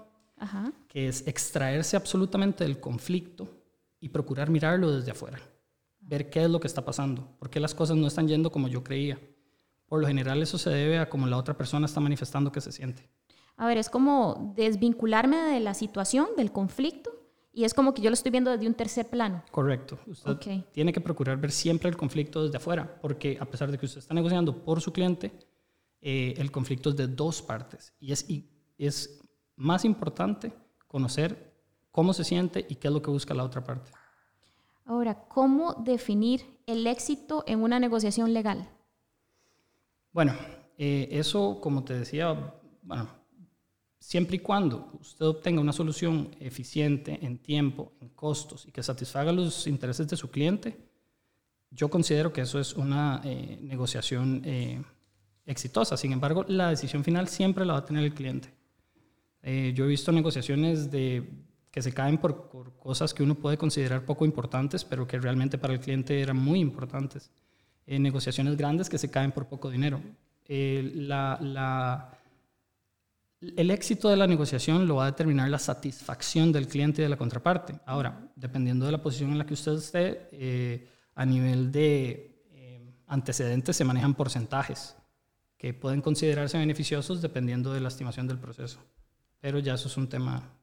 que 0.89 1.09
es 1.09 1.27
extraerse 1.27 1.95
absolutamente 1.95 2.65
del 2.65 2.81
conflicto 2.81 3.60
y 4.01 4.09
procurar 4.09 4.51
mirarlo 4.51 4.91
desde 4.91 5.13
afuera 5.13 5.41
ver 6.01 6.31
qué 6.31 6.43
es 6.43 6.51
lo 6.51 6.61
que 6.61 6.67
está 6.67 6.85
pasando, 6.85 7.37
por 7.39 7.51
qué 7.51 7.61
las 7.61 7.75
cosas 7.75 7.97
no 7.97 8.07
están 8.07 8.29
yendo 8.29 8.51
como 8.51 8.69
yo 8.69 8.83
creía. 8.83 9.21
Por 9.87 10.01
lo 10.01 10.07
general 10.07 10.43
eso 10.43 10.59
se 10.59 10.71
debe 10.71 10.99
a 10.99 11.09
cómo 11.09 11.27
la 11.27 11.37
otra 11.37 11.57
persona 11.57 11.87
está 11.87 12.01
manifestando 12.01 12.53
que 12.53 12.61
se 12.61 12.73
siente. 12.73 13.09
A 13.57 13.67
ver, 13.67 13.79
es 13.79 13.91
como 13.91 14.53
desvincularme 14.57 15.37
de 15.37 15.61
la 15.61 15.75
situación, 15.75 16.29
del 16.37 16.53
conflicto, 16.53 17.11
y 17.53 17.65
es 17.65 17.75
como 17.75 17.93
que 17.93 18.01
yo 18.01 18.11
lo 18.11 18.15
estoy 18.15 18.31
viendo 18.31 18.51
desde 18.51 18.67
un 18.67 18.75
tercer 18.75 19.09
plano. 19.09 19.43
Correcto. 19.51 19.99
Usted 20.07 20.65
tiene 20.73 20.93
que 20.93 21.01
procurar 21.01 21.37
ver 21.39 21.51
siempre 21.51 21.91
el 21.91 21.97
conflicto 21.97 22.45
desde 22.45 22.57
afuera, 22.57 22.99
porque 23.01 23.37
a 23.41 23.45
pesar 23.45 23.71
de 23.71 23.79
que 23.79 23.87
usted 23.87 23.99
está 23.99 24.15
negociando 24.15 24.65
por 24.65 24.81
su 24.81 24.93
cliente, 24.93 25.33
eh, 26.01 26.35
el 26.39 26.51
conflicto 26.51 26.91
es 26.91 26.97
de 26.97 27.09
dos 27.09 27.43
partes. 27.43 27.93
Y 27.99 28.13
es, 28.13 28.29
y 28.31 28.49
es 28.79 29.21
más 29.57 29.85
importante 29.85 30.53
conocer 30.87 31.50
cómo 31.91 32.13
se 32.13 32.25
siente 32.25 32.67
y 32.69 32.77
qué 32.77 32.89
es 32.89 32.95
lo 32.95 33.03
que 33.03 33.11
busca 33.11 33.35
la 33.35 33.45
otra 33.45 33.63
parte. 33.65 33.91
Ahora, 34.85 35.15
¿cómo 35.29 35.75
definir 35.75 36.43
el 36.67 36.87
éxito 36.87 37.45
en 37.47 37.63
una 37.63 37.79
negociación 37.79 38.35
legal? 38.35 38.69
Bueno, 40.13 40.35
eh, 40.77 41.09
eso, 41.13 41.61
como 41.61 41.85
te 41.85 41.95
decía, 41.95 42.55
bueno, 42.83 43.09
siempre 43.99 44.37
y 44.37 44.41
cuando 44.41 44.91
usted 45.01 45.27
obtenga 45.27 45.61
una 45.61 45.73
solución 45.73 46.35
eficiente 46.41 47.19
en 47.23 47.39
tiempo, 47.39 47.93
en 48.01 48.09
costos 48.09 48.67
y 48.67 48.73
que 48.73 48.83
satisfaga 48.83 49.31
los 49.31 49.67
intereses 49.67 50.09
de 50.09 50.17
su 50.17 50.31
cliente, 50.31 50.77
yo 51.71 51.89
considero 51.89 52.33
que 52.33 52.41
eso 52.41 52.59
es 52.59 52.75
una 52.75 53.21
eh, 53.25 53.61
negociación 53.63 54.43
eh, 54.45 54.83
exitosa. 55.47 55.97
Sin 55.97 56.13
embargo, 56.13 56.45
la 56.49 56.71
decisión 56.71 57.05
final 57.05 57.29
siempre 57.29 57.65
la 57.65 57.75
va 57.75 57.79
a 57.79 57.85
tener 57.85 58.03
el 58.03 58.15
cliente. 58.15 58.53
yo 59.43 59.85
he 59.85 59.89
visto 59.89 60.11
negociaciones 60.11 60.91
de 60.91 61.50
que 61.71 61.83
se 61.83 61.93
caen 61.93 62.19
por, 62.19 62.51
cosas 62.79 63.15
que 63.15 63.23
uno 63.23 63.37
puede 63.37 63.57
considerar 63.57 64.05
poco 64.05 64.25
importantes, 64.25 64.85
pero 64.85 65.07
que 65.07 65.19
realmente 65.19 65.59
para 65.59 65.75
el 65.75 65.81
cliente 65.81 66.21
eran 66.21 66.37
muy 66.37 66.59
importantes. 66.61 67.31
Eh, 67.87 67.99
negociaciones 67.99 68.57
grandes 68.57 68.89
que 68.89 68.99
se 68.99 69.11
caen 69.11 69.33
por 69.33 69.47
poco 69.47 69.71
dinero. 69.71 70.01
Eh, 70.47 70.93
el 73.57 73.71
éxito 73.71 74.09
de 74.09 74.17
la 74.17 74.27
negociación 74.27 74.87
lo 74.87 74.97
va 74.97 75.05
a 75.05 75.11
determinar 75.13 75.49
la 75.49 75.59
satisfacción 75.59 76.53
del 76.53 76.67
cliente 76.67 77.03
y 77.03 77.05
de 77.05 77.09
la 77.09 77.17
contraparte. 77.17 77.81
Ahora, 77.87 78.31
dependiendo 78.35 78.87
de 78.87 78.93
la 78.93 79.03
posición 79.03 79.31
en 79.31 79.39
la 79.39 79.47
que 79.47 79.55
usted 79.55 79.73
esté, 79.73 80.29
eh, 80.33 80.89
a 81.15 81.25
nivel 81.25 81.71
de 81.71 82.27
antecedentes 83.07 83.77
se 83.77 83.85
manejan 83.85 84.15
porcentajes 84.15 84.97
que 85.57 85.75
pueden 85.75 86.01
considerarse 86.01 86.57
beneficiosos 86.57 87.21
dependiendo 87.21 87.73
de 87.73 87.81
la 87.81 87.89
estimación 87.89 88.29
del 88.29 88.39
proceso. 88.39 88.79
Pero 89.41 89.59
ya 89.59 89.75
eso 89.75 89.89
es 89.89 89.97
un 89.97 90.09
tema 90.09 90.60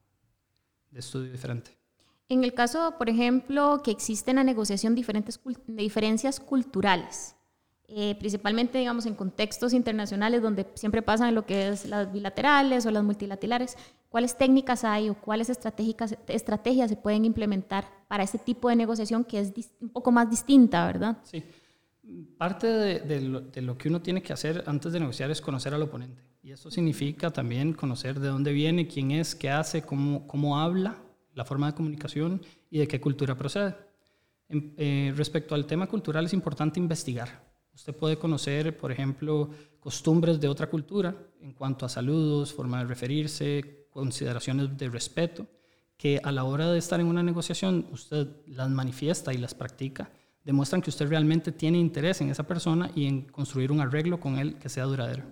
de 0.91 0.99
estudio 0.99 1.31
diferente. 1.31 1.77
En 2.29 2.43
el 2.43 2.53
caso, 2.53 2.95
por 2.97 3.09
ejemplo, 3.09 3.81
que 3.83 3.91
existe 3.91 4.31
en 4.31 4.37
la 4.37 4.43
negociación 4.43 4.95
diferentes 4.95 5.39
diferencias 5.67 6.39
culturales, 6.39 7.35
eh, 7.87 8.15
principalmente, 8.19 8.77
digamos, 8.77 9.05
en 9.05 9.15
contextos 9.15 9.71
internacionales 9.71 10.41
donde 10.41 10.67
siempre 10.73 11.01
pasan 11.01 11.33
lo 11.33 11.45
que 11.45 11.69
es 11.69 11.85
las 11.85 12.11
bilaterales 12.11 12.85
o 12.85 12.91
las 12.91 13.03
multilaterales, 13.03 13.77
¿cuáles 14.09 14.37
técnicas 14.37 14.83
hay 14.83 15.09
o 15.09 15.13
cuáles 15.13 15.49
estrategias, 15.49 16.17
estrategias 16.27 16.89
se 16.89 16.97
pueden 16.97 17.23
implementar 17.23 17.85
para 18.09 18.23
este 18.23 18.39
tipo 18.39 18.67
de 18.67 18.75
negociación 18.75 19.23
que 19.23 19.39
es 19.39 19.53
un 19.79 19.89
poco 19.89 20.11
más 20.11 20.29
distinta, 20.29 20.85
verdad? 20.85 21.17
Sí. 21.23 21.41
Parte 22.37 22.67
de, 22.67 23.21
lo, 23.61 23.77
que 23.77 23.89
uno 23.89 24.01
tiene 24.01 24.21
que 24.21 24.31
hacer 24.31 24.63
antes 24.67 24.93
de 24.93 24.99
negociar 24.99 25.31
es 25.31 25.41
conocer 25.41 25.73
al 25.73 25.81
oponente. 25.81 26.21
Y 26.41 26.51
eso 26.51 26.71
significa 26.71 27.31
también 27.31 27.73
conocer 27.73 28.19
de 28.19 28.29
dónde 28.29 28.53
viene, 28.53 28.87
quién 28.87 29.11
es, 29.11 29.35
qué 29.35 29.49
hace, 29.49 29.81
cómo, 29.81 30.25
cómo 30.27 30.59
habla, 30.59 30.97
la 31.33 31.43
forma 31.43 31.67
de 31.67 31.75
comunicación 31.75 32.41
y 32.69 32.79
de 32.79 32.87
qué 32.87 33.01
cultura 33.01 33.37
procede. 33.37 33.75
Eh, 34.49 35.13
respecto 35.15 35.55
al 35.55 35.65
tema 35.65 35.87
cultural 35.87 36.25
es 36.25 36.33
importante 36.33 36.79
investigar. 36.79 37.45
Usted 37.73 37.93
puede 37.93 38.17
conocer, 38.17 38.77
por 38.77 38.91
ejemplo, 38.91 39.49
costumbres 39.79 40.39
de 40.39 40.47
otra 40.47 40.69
cultura 40.69 41.15
en 41.41 41.53
cuanto 41.53 41.85
a 41.85 41.89
saludos, 41.89 42.53
forma 42.53 42.79
de 42.79 42.85
referirse, 42.85 43.87
consideraciones 43.89 44.77
de 44.77 44.89
respeto, 44.89 45.45
que 45.97 46.19
a 46.23 46.31
la 46.31 46.43
hora 46.43 46.71
de 46.71 46.79
estar 46.79 46.99
en 46.99 47.07
una 47.07 47.23
negociación 47.23 47.87
usted 47.91 48.27
las 48.47 48.69
manifiesta 48.69 49.33
y 49.33 49.37
las 49.37 49.53
practica, 49.53 50.09
demuestran 50.47 50.81
que 50.81 50.89
usted 50.89 51.09
realmente 51.09 51.51
tiene 51.51 51.77
interés 51.77 52.21
en 52.21 52.29
esa 52.29 52.47
persona 52.47 52.89
y 52.95 53.05
en 53.05 53.23
construir 53.23 53.69
un 53.69 53.81
arreglo 53.81 54.17
con 54.17 54.39
él 54.39 54.55
que 54.55 54.69
sea 54.69 54.85
duradero. 54.85 55.25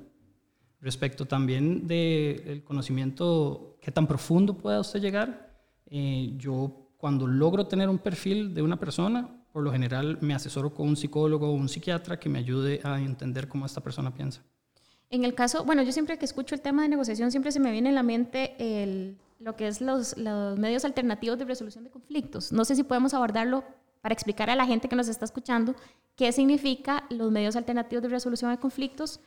Respecto 0.81 1.25
también 1.25 1.87
del 1.87 2.65
conocimiento, 2.65 3.77
qué 3.81 3.91
tan 3.91 4.07
profundo 4.07 4.57
pueda 4.57 4.81
usted 4.81 4.99
llegar, 4.99 5.55
eh, 5.85 6.33
yo 6.35 6.91
cuando 6.97 7.27
logro 7.27 7.65
tener 7.65 7.87
un 7.87 7.97
perfil 7.97 8.53
de 8.53 8.61
una 8.61 8.77
persona, 8.77 9.29
por 9.53 9.63
lo 9.63 9.71
general 9.71 10.17
me 10.19 10.33
asesoro 10.33 10.73
con 10.73 10.89
un 10.89 10.97
psicólogo 10.97 11.47
o 11.47 11.53
un 11.53 11.69
psiquiatra 11.69 12.19
que 12.19 12.27
me 12.27 12.39
ayude 12.39 12.81
a 12.83 12.99
entender 12.99 13.47
cómo 13.47 13.65
esta 13.65 13.79
persona 13.79 14.13
piensa. 14.13 14.41
En 15.09 15.23
el 15.23 15.33
caso, 15.33 15.63
bueno, 15.63 15.81
yo 15.83 15.93
siempre 15.93 16.17
que 16.17 16.25
escucho 16.25 16.55
el 16.55 16.61
tema 16.61 16.81
de 16.81 16.89
negociación, 16.89 17.31
siempre 17.31 17.53
se 17.53 17.61
me 17.61 17.71
viene 17.71 17.87
en 17.87 17.95
la 17.95 18.03
mente 18.03 18.53
el, 18.59 19.17
lo 19.39 19.55
que 19.55 19.67
es 19.67 19.79
los, 19.79 20.17
los 20.17 20.59
medios 20.59 20.83
alternativos 20.83 21.39
de 21.39 21.45
resolución 21.45 21.85
de 21.85 21.89
conflictos. 21.89 22.51
No 22.51 22.65
sé 22.65 22.75
si 22.75 22.83
podemos 22.83 23.13
abordarlo 23.13 23.63
para 24.05 24.13
explicar 24.13 24.51
a 24.51 24.55
la 24.55 24.67
gente 24.67 24.87
que 24.87 24.95
nos 24.95 25.07
está 25.07 25.25
escuchando 25.25 25.73
qué 26.15 26.31
significa 26.31 27.07
los 27.09 27.31
medios 27.31 27.55
alternativos 27.55 28.03
de 28.03 28.09
resolución 28.09 28.51
de 28.51 28.59
conflictos 28.59 29.19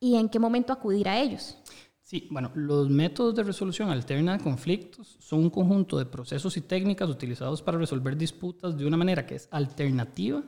y 0.00 0.16
en 0.16 0.30
qué 0.30 0.38
momento 0.38 0.72
acudir 0.72 1.06
a 1.06 1.20
ellos. 1.20 1.58
Sí, 2.00 2.28
bueno, 2.30 2.50
los 2.54 2.88
métodos 2.88 3.34
de 3.34 3.42
resolución 3.42 3.90
alterna 3.90 4.38
de 4.38 4.42
conflictos 4.42 5.18
son 5.20 5.40
un 5.40 5.50
conjunto 5.50 5.98
de 5.98 6.06
procesos 6.06 6.56
y 6.56 6.62
técnicas 6.62 7.10
utilizados 7.10 7.60
para 7.60 7.76
resolver 7.76 8.16
disputas 8.16 8.74
de 8.74 8.86
una 8.86 8.96
manera 8.96 9.26
que 9.26 9.34
es 9.34 9.48
alternativa 9.50 10.42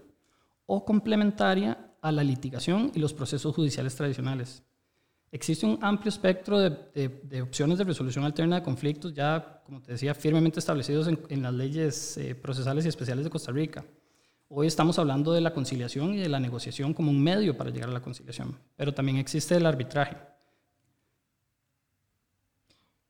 o 0.64 0.83
complementaria 0.83 1.92
a 2.01 2.11
la 2.11 2.25
litigación 2.25 2.90
y 2.94 3.01
los 3.01 3.12
procesos 3.12 3.55
judiciales 3.55 3.94
tradicionales. 3.94 4.62
Existe 5.35 5.66
un 5.66 5.81
amplio 5.83 6.11
espectro 6.11 6.61
de, 6.61 7.42
opciones 7.42 7.77
de 7.77 7.83
resolución 7.83 8.25
alterna 8.25 8.55
de 8.55 8.62
conflictos 8.62 9.12
ya, 9.12 9.62
como 9.66 9.83
te 9.83 9.90
decía, 9.90 10.14
firmemente 10.14 10.61
establecidos 10.61 11.09
en, 11.09 11.42
las 11.42 11.53
leyes 11.53 12.16
eh, 12.18 12.37
procesales 12.37 12.85
y 12.85 12.88
especiales 12.88 13.25
de 13.25 13.31
Costa 13.31 13.51
Rica. 13.51 13.85
Hoy 14.47 14.68
estamos 14.68 14.97
hablando 15.01 15.33
de 15.33 15.40
la 15.40 15.53
conciliación 15.53 16.14
y 16.14 16.18
de 16.18 16.29
la 16.29 16.38
negociación 16.38 16.94
como 16.94 17.11
un 17.11 17.20
medio 17.20 17.57
para 17.57 17.70
llegar 17.70 17.88
a 17.88 17.92
la 17.92 18.01
conciliación, 18.01 18.57
pero 18.77 18.94
también 18.94 19.16
existe 19.16 19.57
el 19.57 19.66
arbitraje. 19.66 20.16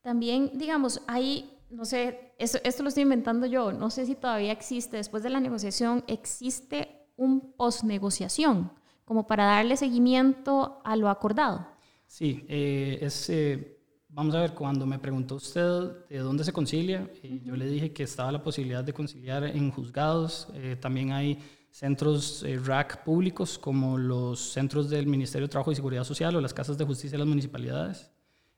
También, 0.01 0.53
digamos, 0.55 1.03
hay, 1.07 1.51
no 1.69 1.85
sé, 1.85 2.33
esto, 2.39 2.59
lo 2.83 2.89
estoy 2.89 3.03
inventando 3.03 3.45
yo, 3.45 3.71
no 3.71 3.91
sé 3.91 4.07
si 4.07 4.15
todavía 4.15 4.53
existe, 4.53 4.97
después 4.97 5.23
de 5.23 5.29
la 5.29 5.41
negociación, 5.41 6.03
existe 6.07 7.07
un 7.19 7.53
post-negociación, 7.53 8.73
como 9.05 9.27
para 9.27 9.45
darle 9.45 9.77
seguimiento 9.77 10.81
a 10.85 10.97
lo 10.97 11.11
acordado. 11.11 11.74
Sí, 12.15 12.45
eh, 12.49 12.99
es, 13.01 13.29
eh, 13.29 13.75
Vamos 14.09 14.33
a 14.37 14.43
ver, 14.43 14.55
cuando 14.55 14.87
me 14.87 15.01
preguntó 15.01 15.35
usted 15.35 16.07
de 16.09 16.19
dónde 16.19 16.45
se 16.45 16.53
concilia, 16.53 17.11
eh, 17.25 17.41
yo 17.43 17.57
le 17.57 17.67
dije 17.67 17.93
que 17.93 18.05
estaba 18.05 18.31
la 18.31 18.41
posibilidad 18.41 18.85
de 18.85 18.93
conciliar 18.93 19.43
en 19.43 19.73
juzgados. 19.73 20.47
Eh, 20.55 20.77
también 20.81 21.11
hay 21.11 21.41
centros 21.73 22.47
RAC 22.65 23.03
públicos 23.03 23.59
como 23.59 23.99
los 23.99 24.39
centros 24.39 24.89
del 24.89 25.09
Ministerio 25.09 25.49
de 25.49 25.51
Trabajo 25.51 25.73
y 25.73 25.75
Seguridad 25.75 26.05
Social 26.05 26.37
o 26.37 26.41
las 26.41 26.55
casas 26.55 26.79
de 26.79 26.85
justicia 26.85 27.11
de 27.11 27.19
las 27.19 27.27
municipalidades. 27.27 28.13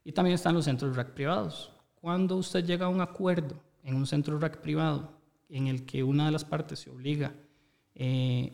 Y 0.05 0.13
también 0.13 0.35
están 0.35 0.55
los 0.55 0.67
centros 0.67 0.95
RAC 0.95 1.15
privados. 1.15 1.73
Cuando 1.95 2.37
usted 2.37 2.63
llega 2.63 2.85
a 2.85 2.91
un 2.91 3.01
acuerdo 3.01 3.55
en 3.83 3.95
un 3.95 4.07
centro 4.07 4.39
RAC 4.39 4.61
privado 4.61 5.19
en 5.49 5.69
el 5.69 5.87
que 5.87 6.03
una 6.03 6.27
de 6.27 6.33
las 6.33 6.45
partes 6.45 6.81
se 6.81 6.91
obliga 6.91 7.33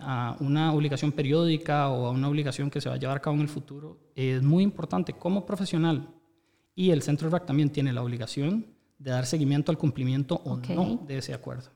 a 0.01 0.37
una 0.41 0.73
obligación 0.73 1.13
periódica 1.13 1.89
o 1.89 2.07
a 2.07 2.11
una 2.11 2.29
obligación 2.29 2.71
que 2.71 2.81
se 2.81 2.89
va 2.89 2.95
a 2.95 2.99
llevar 2.99 3.17
a 3.17 3.21
cabo 3.21 3.37
en 3.37 3.43
el 3.43 3.49
futuro, 3.49 3.99
es 4.15 4.43
muy 4.43 4.63
importante 4.63 5.13
como 5.13 5.45
profesional 5.45 6.09
y 6.75 6.91
el 6.91 7.03
Centro 7.03 7.29
RAC 7.29 7.47
también 7.47 7.71
tiene 7.71 7.93
la 7.93 8.03
obligación 8.03 8.67
de 8.99 9.11
dar 9.11 9.27
seguimiento 9.27 9.71
al 9.71 9.79
cumplimiento 9.79 10.41
o 10.45 10.57
no 10.57 11.05
de 11.07 11.19
ese 11.19 11.35
acuerdo. 11.35 11.71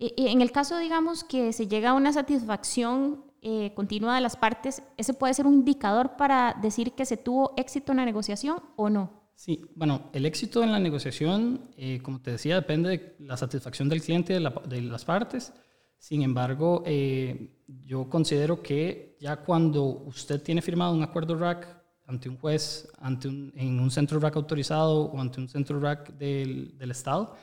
Y, 0.00 0.28
en 0.28 0.40
el 0.42 0.52
caso, 0.52 0.78
digamos, 0.78 1.24
que 1.24 1.52
se 1.52 1.66
llega 1.66 1.90
a 1.90 1.94
una 1.94 2.12
satisfacción 2.12 3.24
eh, 3.42 3.72
continua 3.74 4.14
de 4.14 4.20
las 4.20 4.36
partes, 4.36 4.82
¿ese 4.96 5.12
puede 5.12 5.34
ser 5.34 5.46
un 5.46 5.54
indicador 5.54 6.16
para 6.16 6.56
decir 6.62 6.92
que 6.92 7.04
se 7.04 7.16
tuvo 7.16 7.52
éxito 7.56 7.92
en 7.92 7.98
la 7.98 8.04
negociación 8.04 8.60
o 8.76 8.88
no? 8.88 9.10
Sí, 9.34 9.64
bueno, 9.74 10.10
el 10.12 10.24
éxito 10.24 10.62
en 10.62 10.72
la 10.72 10.78
negociación, 10.78 11.70
eh, 11.76 12.00
como 12.02 12.20
te 12.20 12.32
decía, 12.32 12.54
depende 12.54 12.90
de 12.90 13.16
la 13.18 13.36
satisfacción 13.36 13.88
del 13.88 14.02
cliente 14.02 14.34
de 14.34 14.82
las 14.82 15.04
partes. 15.04 15.52
Sin 15.98 16.22
embargo, 16.22 16.82
eh, 16.86 17.50
yo 17.84 18.08
considero 18.08 18.62
que 18.62 19.16
ya 19.20 19.36
cuando 19.36 19.82
usted 19.82 20.40
tiene 20.42 20.62
firmado 20.62 20.94
un 20.94 21.02
acuerdo 21.02 21.34
RAC 21.36 21.66
ante 22.06 22.28
un 22.28 22.38
juez, 22.38 22.88
ante 23.00 23.28
un, 23.28 23.52
en 23.54 23.78
un 23.80 23.90
centro 23.90 24.18
RAC 24.18 24.36
autorizado 24.36 25.02
o 25.02 25.20
ante 25.20 25.40
un 25.40 25.48
centro 25.48 25.78
RAC 25.80 26.12
del, 26.14 26.78
del 26.78 26.90
Estado, 26.90 27.34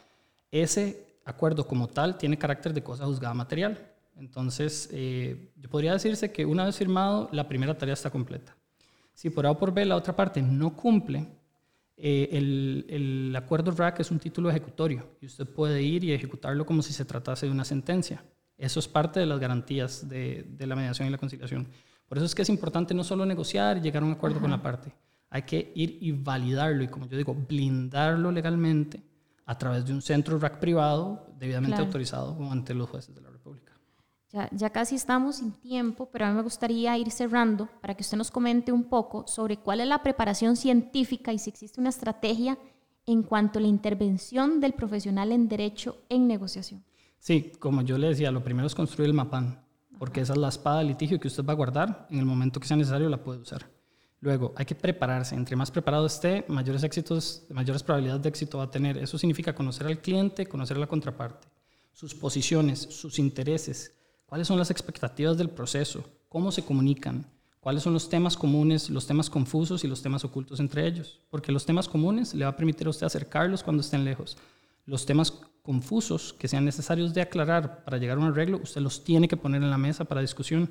ese 0.52 1.20
acuerdo 1.26 1.68
como 1.68 1.88
tal 1.88 2.18
tiene 2.18 2.38
carácter 2.38 2.74
de 2.74 2.84
cosa 2.84 3.06
juzgada 3.06 3.34
material. 3.34 3.92
Entonces, 4.16 4.90
eh, 4.94 5.52
yo 5.58 5.70
podría 5.70 5.94
decirse 5.94 6.32
que 6.32 6.46
una 6.46 6.66
vez 6.66 6.78
firmado, 6.78 7.30
la 7.32 7.48
primera 7.48 7.78
tarea 7.78 7.94
está 7.94 8.10
completa. 8.10 8.56
Si 9.14 9.30
por 9.30 9.46
A 9.46 9.52
o 9.52 9.58
por 9.58 9.74
B 9.74 9.86
la 9.86 9.96
otra 9.96 10.16
parte 10.16 10.42
no 10.42 10.76
cumple, 10.76 11.28
eh, 11.98 12.30
el, 12.32 12.86
el, 12.90 13.36
acuerdo 13.36 13.72
RAC 13.72 14.00
es 14.00 14.12
un 14.12 14.20
título 14.20 14.50
ejecutorio 14.50 15.18
y 15.22 15.26
usted 15.28 15.46
puede 15.48 15.82
ir 15.82 16.04
y 16.04 16.12
ejecutarlo 16.12 16.66
como 16.66 16.82
si 16.82 16.94
se 16.94 17.06
tratase 17.06 17.46
de 17.46 17.52
una 17.52 17.66
sentencia. 17.66 18.24
Eso 18.58 18.80
es 18.80 18.88
parte 18.88 19.20
de 19.20 19.26
las 19.26 19.40
garantías 19.40 20.08
de, 20.08 20.46
de 20.48 20.68
la 20.68 20.76
mediación 20.76 21.08
y 21.08 21.12
la 21.12 21.18
conciliación. 21.18 21.68
Por 22.08 22.18
eso 22.18 22.26
es 22.26 22.36
que 22.36 22.44
es 22.44 22.50
importante 22.50 22.94
no 22.94 23.04
solo 23.04 23.26
negociar 23.26 23.78
y 23.78 23.82
llegar 23.82 24.04
a 24.04 24.06
un 24.06 24.14
acuerdo 24.14 24.40
con 24.40 24.52
la 24.52 24.62
parte, 24.62 24.94
hay 25.30 25.42
que 25.42 25.72
ir 25.76 25.98
y 26.02 26.12
validarlo 26.12 26.84
y, 26.84 26.88
como 26.88 27.08
yo 27.08 27.18
digo, 27.18 27.34
blindarlo 27.34 28.32
legalmente 28.32 29.02
a 29.46 29.58
través 29.58 29.86
de 29.86 29.92
un 29.94 30.02
centro 30.02 30.40
RAC 30.40 30.60
privado 30.60 31.28
debidamente 31.38 31.76
Claro. 31.76 31.86
autorizado 31.88 32.38
ante 32.52 32.74
los 32.74 32.90
jueces 32.90 33.14
de 33.14 33.22
la 33.22 33.30
República. 33.30 33.74
Ya, 34.30 34.50
ya 34.52 34.70
casi 34.70 34.96
estamos 34.96 35.38
sin 35.38 35.52
tiempo, 35.54 36.10
pero 36.12 36.26
a 36.26 36.30
mí 36.30 36.36
me 36.36 36.42
gustaría 36.42 36.98
ir 36.98 37.12
cerrando 37.12 37.68
para 37.82 37.94
que 37.96 38.02
usted 38.02 38.18
nos 38.18 38.32
comente 38.32 38.72
un 38.72 38.86
poco 38.86 39.26
sobre 39.28 39.58
cuál 39.58 39.82
es 39.82 39.88
la 39.88 40.02
preparación 40.04 40.56
científica 40.56 41.32
y 41.34 41.40
si 41.40 41.50
existe 41.50 41.80
una 41.80 41.90
estrategia 41.90 42.58
en 43.06 43.24
cuanto 43.24 43.60
a 43.60 43.62
la 43.62 43.68
intervención 43.68 44.60
del 44.60 44.74
profesional 44.74 45.32
en 45.32 45.48
derecho 45.48 45.98
en 46.10 46.28
negociación. 46.28 46.84
Sí, 47.26 47.54
como 47.58 47.82
yo 47.82 47.98
le 47.98 48.10
decía, 48.10 48.30
lo 48.30 48.44
primero 48.44 48.68
es 48.68 48.76
construir 48.76 49.10
el 49.10 49.16
MAPAN, 49.16 49.60
porque 49.98 50.22
esa 50.22 50.34
es 50.34 50.38
la 50.38 50.50
espada 50.50 50.78
de 50.78 50.84
litigio 50.84 51.20
que 51.20 51.28
usted 51.28 51.44
va 51.44 51.54
a 51.54 51.56
guardar, 51.56 52.06
en 52.12 52.20
el 52.20 52.26
momento 52.26 52.60
que 52.60 52.68
sea 52.68 52.78
necesario 52.78 53.10
la 53.10 53.18
puede 53.18 53.40
usar. 53.40 53.68
Luego, 54.20 54.54
hay 54.56 54.64
que 54.68 54.76
prepararse. 54.76 55.34
Entre 55.34 55.56
más 55.56 55.72
preparado 55.72 56.06
esté, 56.06 56.46
mayores 56.50 56.84
éxitos, 56.84 57.42
mayores 57.50 57.82
probabilidades 57.82 58.22
de 58.22 58.30
éxito 58.30 58.60
va 58.60 58.66
a 58.66 58.70
tener. 58.70 59.00
Eso 59.00 59.18
significa 59.18 59.56
conocer 59.56 59.88
al 59.88 60.02
cliente, 60.02 60.46
conocer 60.46 60.78
a 60.78 60.82
la 60.82 60.86
contraparte, 60.86 61.48
sus 61.94 62.14
posiciones, 62.14 62.82
sus 62.82 63.18
intereses, 63.18 63.92
cuáles 64.28 64.48
son 64.48 64.60
las 64.60 64.70
expectativas 64.70 65.36
del 65.36 65.50
proceso, 65.50 66.04
cómo 66.30 66.52
se 66.52 66.62
comunican, 66.62 67.26
cuáles 67.60 67.82
son 67.82 67.94
los 67.94 68.08
temas 68.08 68.38
comunes, 68.38 68.92
los 68.92 69.08
temas 69.08 69.32
confusos 69.32 69.84
y 69.84 69.88
los 69.88 70.04
temas 70.04 70.24
ocultos 70.24 70.60
entre 70.60 70.86
ellos. 70.86 71.22
Porque 71.32 71.52
los 71.52 71.66
temas 71.66 71.90
comunes 71.90 72.36
le 72.36 72.46
va 72.46 72.52
a 72.52 72.56
permitir 72.56 72.86
a 72.86 72.92
usted 72.92 73.08
acercarlos 73.08 73.64
cuando 73.64 73.82
estén 73.82 74.06
lejos. 74.06 74.38
Los 74.86 75.08
temas 75.08 75.34
confusos 75.66 76.34
que 76.34 76.48
sean 76.48 76.64
necesarios 76.64 77.14
de 77.14 77.22
aclarar 77.22 77.84
para 77.84 77.98
llegar 77.98 78.18
a 78.18 78.22
un 78.22 78.28
arreglo, 78.28 78.60
usted 78.62 78.82
los 78.82 79.04
tiene 79.04 79.28
que 79.28 79.36
poner 79.36 79.64
en 79.64 79.72
la 79.72 79.78
mesa 79.78 80.06
para 80.06 80.22
discusión. 80.22 80.70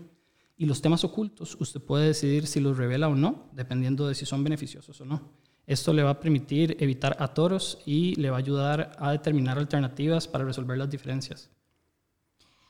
Y 0.56 0.66
los 0.66 0.80
temas 0.80 1.02
ocultos, 1.02 1.56
usted 1.60 1.80
puede 1.80 2.06
decidir 2.06 2.46
si 2.46 2.60
los 2.60 2.78
revela 2.78 3.08
o 3.08 3.16
no, 3.16 3.50
dependiendo 3.52 4.06
de 4.06 4.14
si 4.14 4.24
son 4.24 4.44
beneficiosos 4.44 5.00
o 5.00 5.04
no. 5.04 5.32
Esto 5.66 5.92
le 5.92 6.04
va 6.04 6.10
a 6.10 6.20
permitir 6.20 6.76
evitar 6.78 7.16
atoros 7.18 7.78
y 7.84 8.14
le 8.14 8.30
va 8.30 8.36
a 8.36 8.38
ayudar 8.38 8.92
a 8.98 9.10
determinar 9.10 9.58
alternativas 9.58 10.28
para 10.28 10.44
resolver 10.44 10.78
las 10.78 10.88
diferencias. 10.88 11.50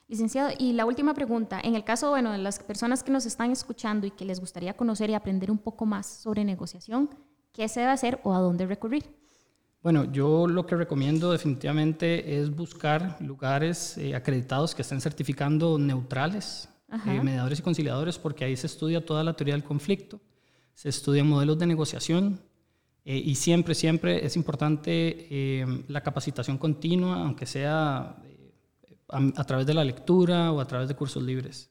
Licenciado, 0.07 0.49
y 0.57 0.73
la 0.73 0.85
última 0.85 1.13
pregunta, 1.13 1.59
en 1.63 1.75
el 1.75 1.83
caso 1.83 2.09
bueno, 2.09 2.31
de 2.31 2.37
las 2.39 2.59
personas 2.59 3.03
que 3.03 3.11
nos 3.11 3.25
están 3.25 3.51
escuchando 3.51 4.07
y 4.07 4.11
que 4.11 4.25
les 4.25 4.39
gustaría 4.39 4.75
conocer 4.75 5.09
y 5.09 5.13
aprender 5.13 5.51
un 5.51 5.57
poco 5.59 5.85
más 5.85 6.07
sobre 6.07 6.43
negociación, 6.43 7.09
¿qué 7.51 7.67
se 7.67 7.81
debe 7.81 7.91
hacer 7.91 8.19
o 8.23 8.33
a 8.33 8.39
dónde 8.39 8.65
recurrir? 8.65 9.03
Bueno, 9.85 10.11
yo 10.11 10.47
lo 10.47 10.65
que 10.65 10.75
recomiendo 10.75 11.31
definitivamente 11.31 12.39
es 12.39 12.49
buscar 12.49 13.21
lugares 13.21 13.99
eh, 13.99 14.15
acreditados 14.15 14.73
que 14.73 14.81
estén 14.81 14.99
certificando 14.99 15.77
neutrales, 15.77 16.67
eh, 17.05 17.21
mediadores 17.21 17.59
y 17.59 17.61
conciliadores, 17.61 18.17
porque 18.17 18.45
ahí 18.45 18.55
se 18.55 18.65
estudia 18.65 19.05
toda 19.05 19.23
la 19.23 19.35
teoría 19.35 19.53
del 19.53 19.63
conflicto, 19.63 20.19
se 20.73 20.89
estudian 20.89 21.29
modelos 21.29 21.59
de 21.59 21.67
negociación 21.67 22.41
eh, 23.03 23.15
y 23.15 23.35
siempre, 23.35 23.75
siempre 23.75 24.25
es 24.25 24.35
importante 24.35 25.63
la 25.87 26.01
capacitación 26.01 26.57
continua, 26.57 27.21
aunque 27.21 27.45
sea 27.45 28.17
a, 29.07 29.17
a 29.35 29.43
través 29.43 29.67
de 29.67 29.75
la 29.75 29.83
lectura 29.83 30.51
o 30.51 30.61
a 30.61 30.65
través 30.65 30.87
de 30.87 30.95
cursos 30.95 31.21
libres. 31.21 31.69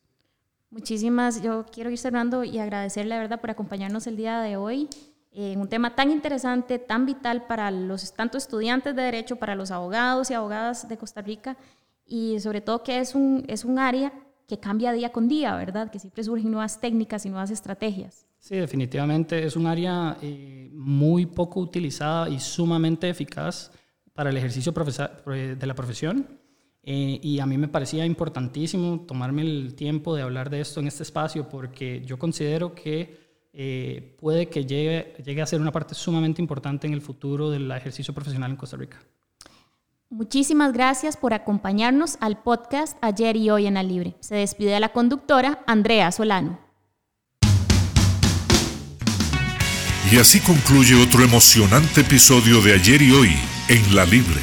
Muchísimas, 0.71 1.43
yo 1.43 1.67
quiero 1.67 1.91
ir 1.91 1.99
cerrando 1.99 2.45
y 2.45 2.61
agradecerle, 2.61 3.17
la 3.17 3.19
verdad, 3.19 3.41
por 3.41 3.51
acompañarnos 3.51 4.07
el 4.07 4.17
día 4.17 4.41
de 4.41 4.57
hoy 4.57 4.89
en 5.35 5.61
un 5.61 5.69
tema 5.69 5.95
tan 5.95 6.11
interesante, 6.11 6.79
tan 6.79 7.07
vital 7.07 7.47
para 7.47 7.71
los 7.71 8.13
tanto 8.15 8.39
estudiantes 8.39 8.95
de 8.95 9.03
derecho, 9.03 9.37
para 9.37 9.55
los 9.55 9.71
abogados 9.71 10.31
y 10.31 10.35
abogadas 10.35 10.89
de 10.89 10.97
Costa 10.97 11.23
Rica 11.23 11.57
y 12.07 12.39
sobre 12.41 12.61
todo 12.61 12.83
que 12.83 13.01
es 13.01 13.15
un, 13.15 13.45
es 13.49 13.65
un 13.65 13.79
área 13.79 14.13
que 14.47 14.59
cambia 14.59 14.93
día 14.93 15.11
con 15.11 15.27
día, 15.27 15.57
¿verdad? 15.57 15.91
Que 15.91 15.99
siempre 15.99 16.23
surgen 16.23 16.51
nuevas 16.51 16.81
técnicas 16.81 17.25
y 17.27 17.31
nuevas 17.31 17.51
estrategias. 17.51 18.27
Sí, 18.39 18.57
definitivamente 18.57 19.45
es 19.45 19.57
un 19.57 19.67
área 19.67 20.19
eh, 20.21 20.71
muy 20.73 21.27
poco 21.27 21.61
utilizada 21.61 22.29
y 22.29 22.39
sumamente 22.39 23.09
eficaz 23.09 23.73
para 24.13 24.31
el 24.31 24.37
ejercicio 24.37 24.73
de 24.73 25.67
la 25.67 25.75
profesión. 25.75 26.27
Eh, 26.83 27.19
y 27.23 27.41
a 27.41 27.47
mí 27.47 27.57
me 27.57 27.69
parecía 27.69 28.05
importantísimo 28.05 29.01
tomarme 29.09 29.41
el 29.41 29.75
tiempo 29.75 30.15
de 30.15 30.21
hablar 30.21 30.51
de 30.51 30.61
esto 30.61 30.81
en 30.81 30.87
este 30.87 31.03
espacio 31.03 31.49
porque 31.49 32.03
yo 32.05 32.19
considero 32.19 32.75
que 32.75 33.24
eh, 33.57 34.17
puede 34.19 34.49
que 34.49 34.67
llegue, 34.67 35.15
llegue 35.25 35.41
a 35.41 35.47
ser 35.47 35.61
una 35.61 35.71
parte 35.71 35.95
sumamente 35.95 36.43
importante 36.43 36.89
en 36.89 36.93
el 36.93 37.01
futuro 37.01 37.51
del 37.51 37.71
ejercicio 37.71 38.13
profesional 38.13 38.51
en 38.51 38.57
Costa 38.57 38.77
Rica. 38.77 38.99
Muchísimas 40.11 40.73
gracias 40.73 41.17
por 41.17 41.35
acompañarnos 41.35 42.19
al 42.21 42.43
podcast 42.43 42.99
Ayer 43.01 43.37
y 43.37 43.51
Hoy 43.51 43.67
en 43.67 43.75
la 43.75 43.85
Libre. 43.85 44.17
Se 44.21 44.35
despide 44.35 44.79
la 44.81 44.91
conductora 44.91 45.63
Andrea 45.67 46.11
Solano. 46.11 46.59
Y 50.11 50.19
así 50.19 50.41
concluye 50.41 51.01
otro 51.01 51.23
emocionante 51.23 52.03
episodio 52.03 52.61
de 52.61 52.75
Ayer 52.75 53.03
y 53.03 53.13
Hoy 53.13 53.31
en 53.69 53.95
La 53.95 54.05
Libre. 54.05 54.41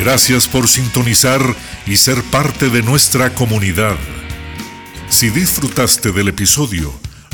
Gracias 0.00 0.48
por 0.48 0.68
sintonizar 0.68 1.40
y 1.86 1.96
ser 1.96 2.22
parte 2.30 2.68
de 2.68 2.82
nuestra 2.82 3.34
comunidad. 3.34 3.96
Si 5.08 5.30
disfrutaste 5.30 6.12
del 6.12 6.28
episodio, 6.28 6.92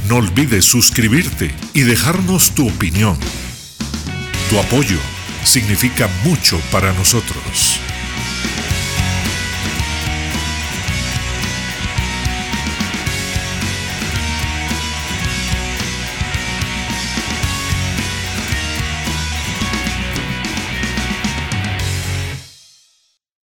no 0.08 0.16
olvides 0.16 0.64
suscribirte 0.64 1.54
y 1.72 1.82
dejarnos 1.82 2.52
tu 2.52 2.68
opinión. 2.68 3.16
Tu 4.50 4.58
apoyo 4.58 4.98
significa 5.44 6.08
mucho 6.24 6.60
para 6.70 6.92
nosotros. 6.92 7.80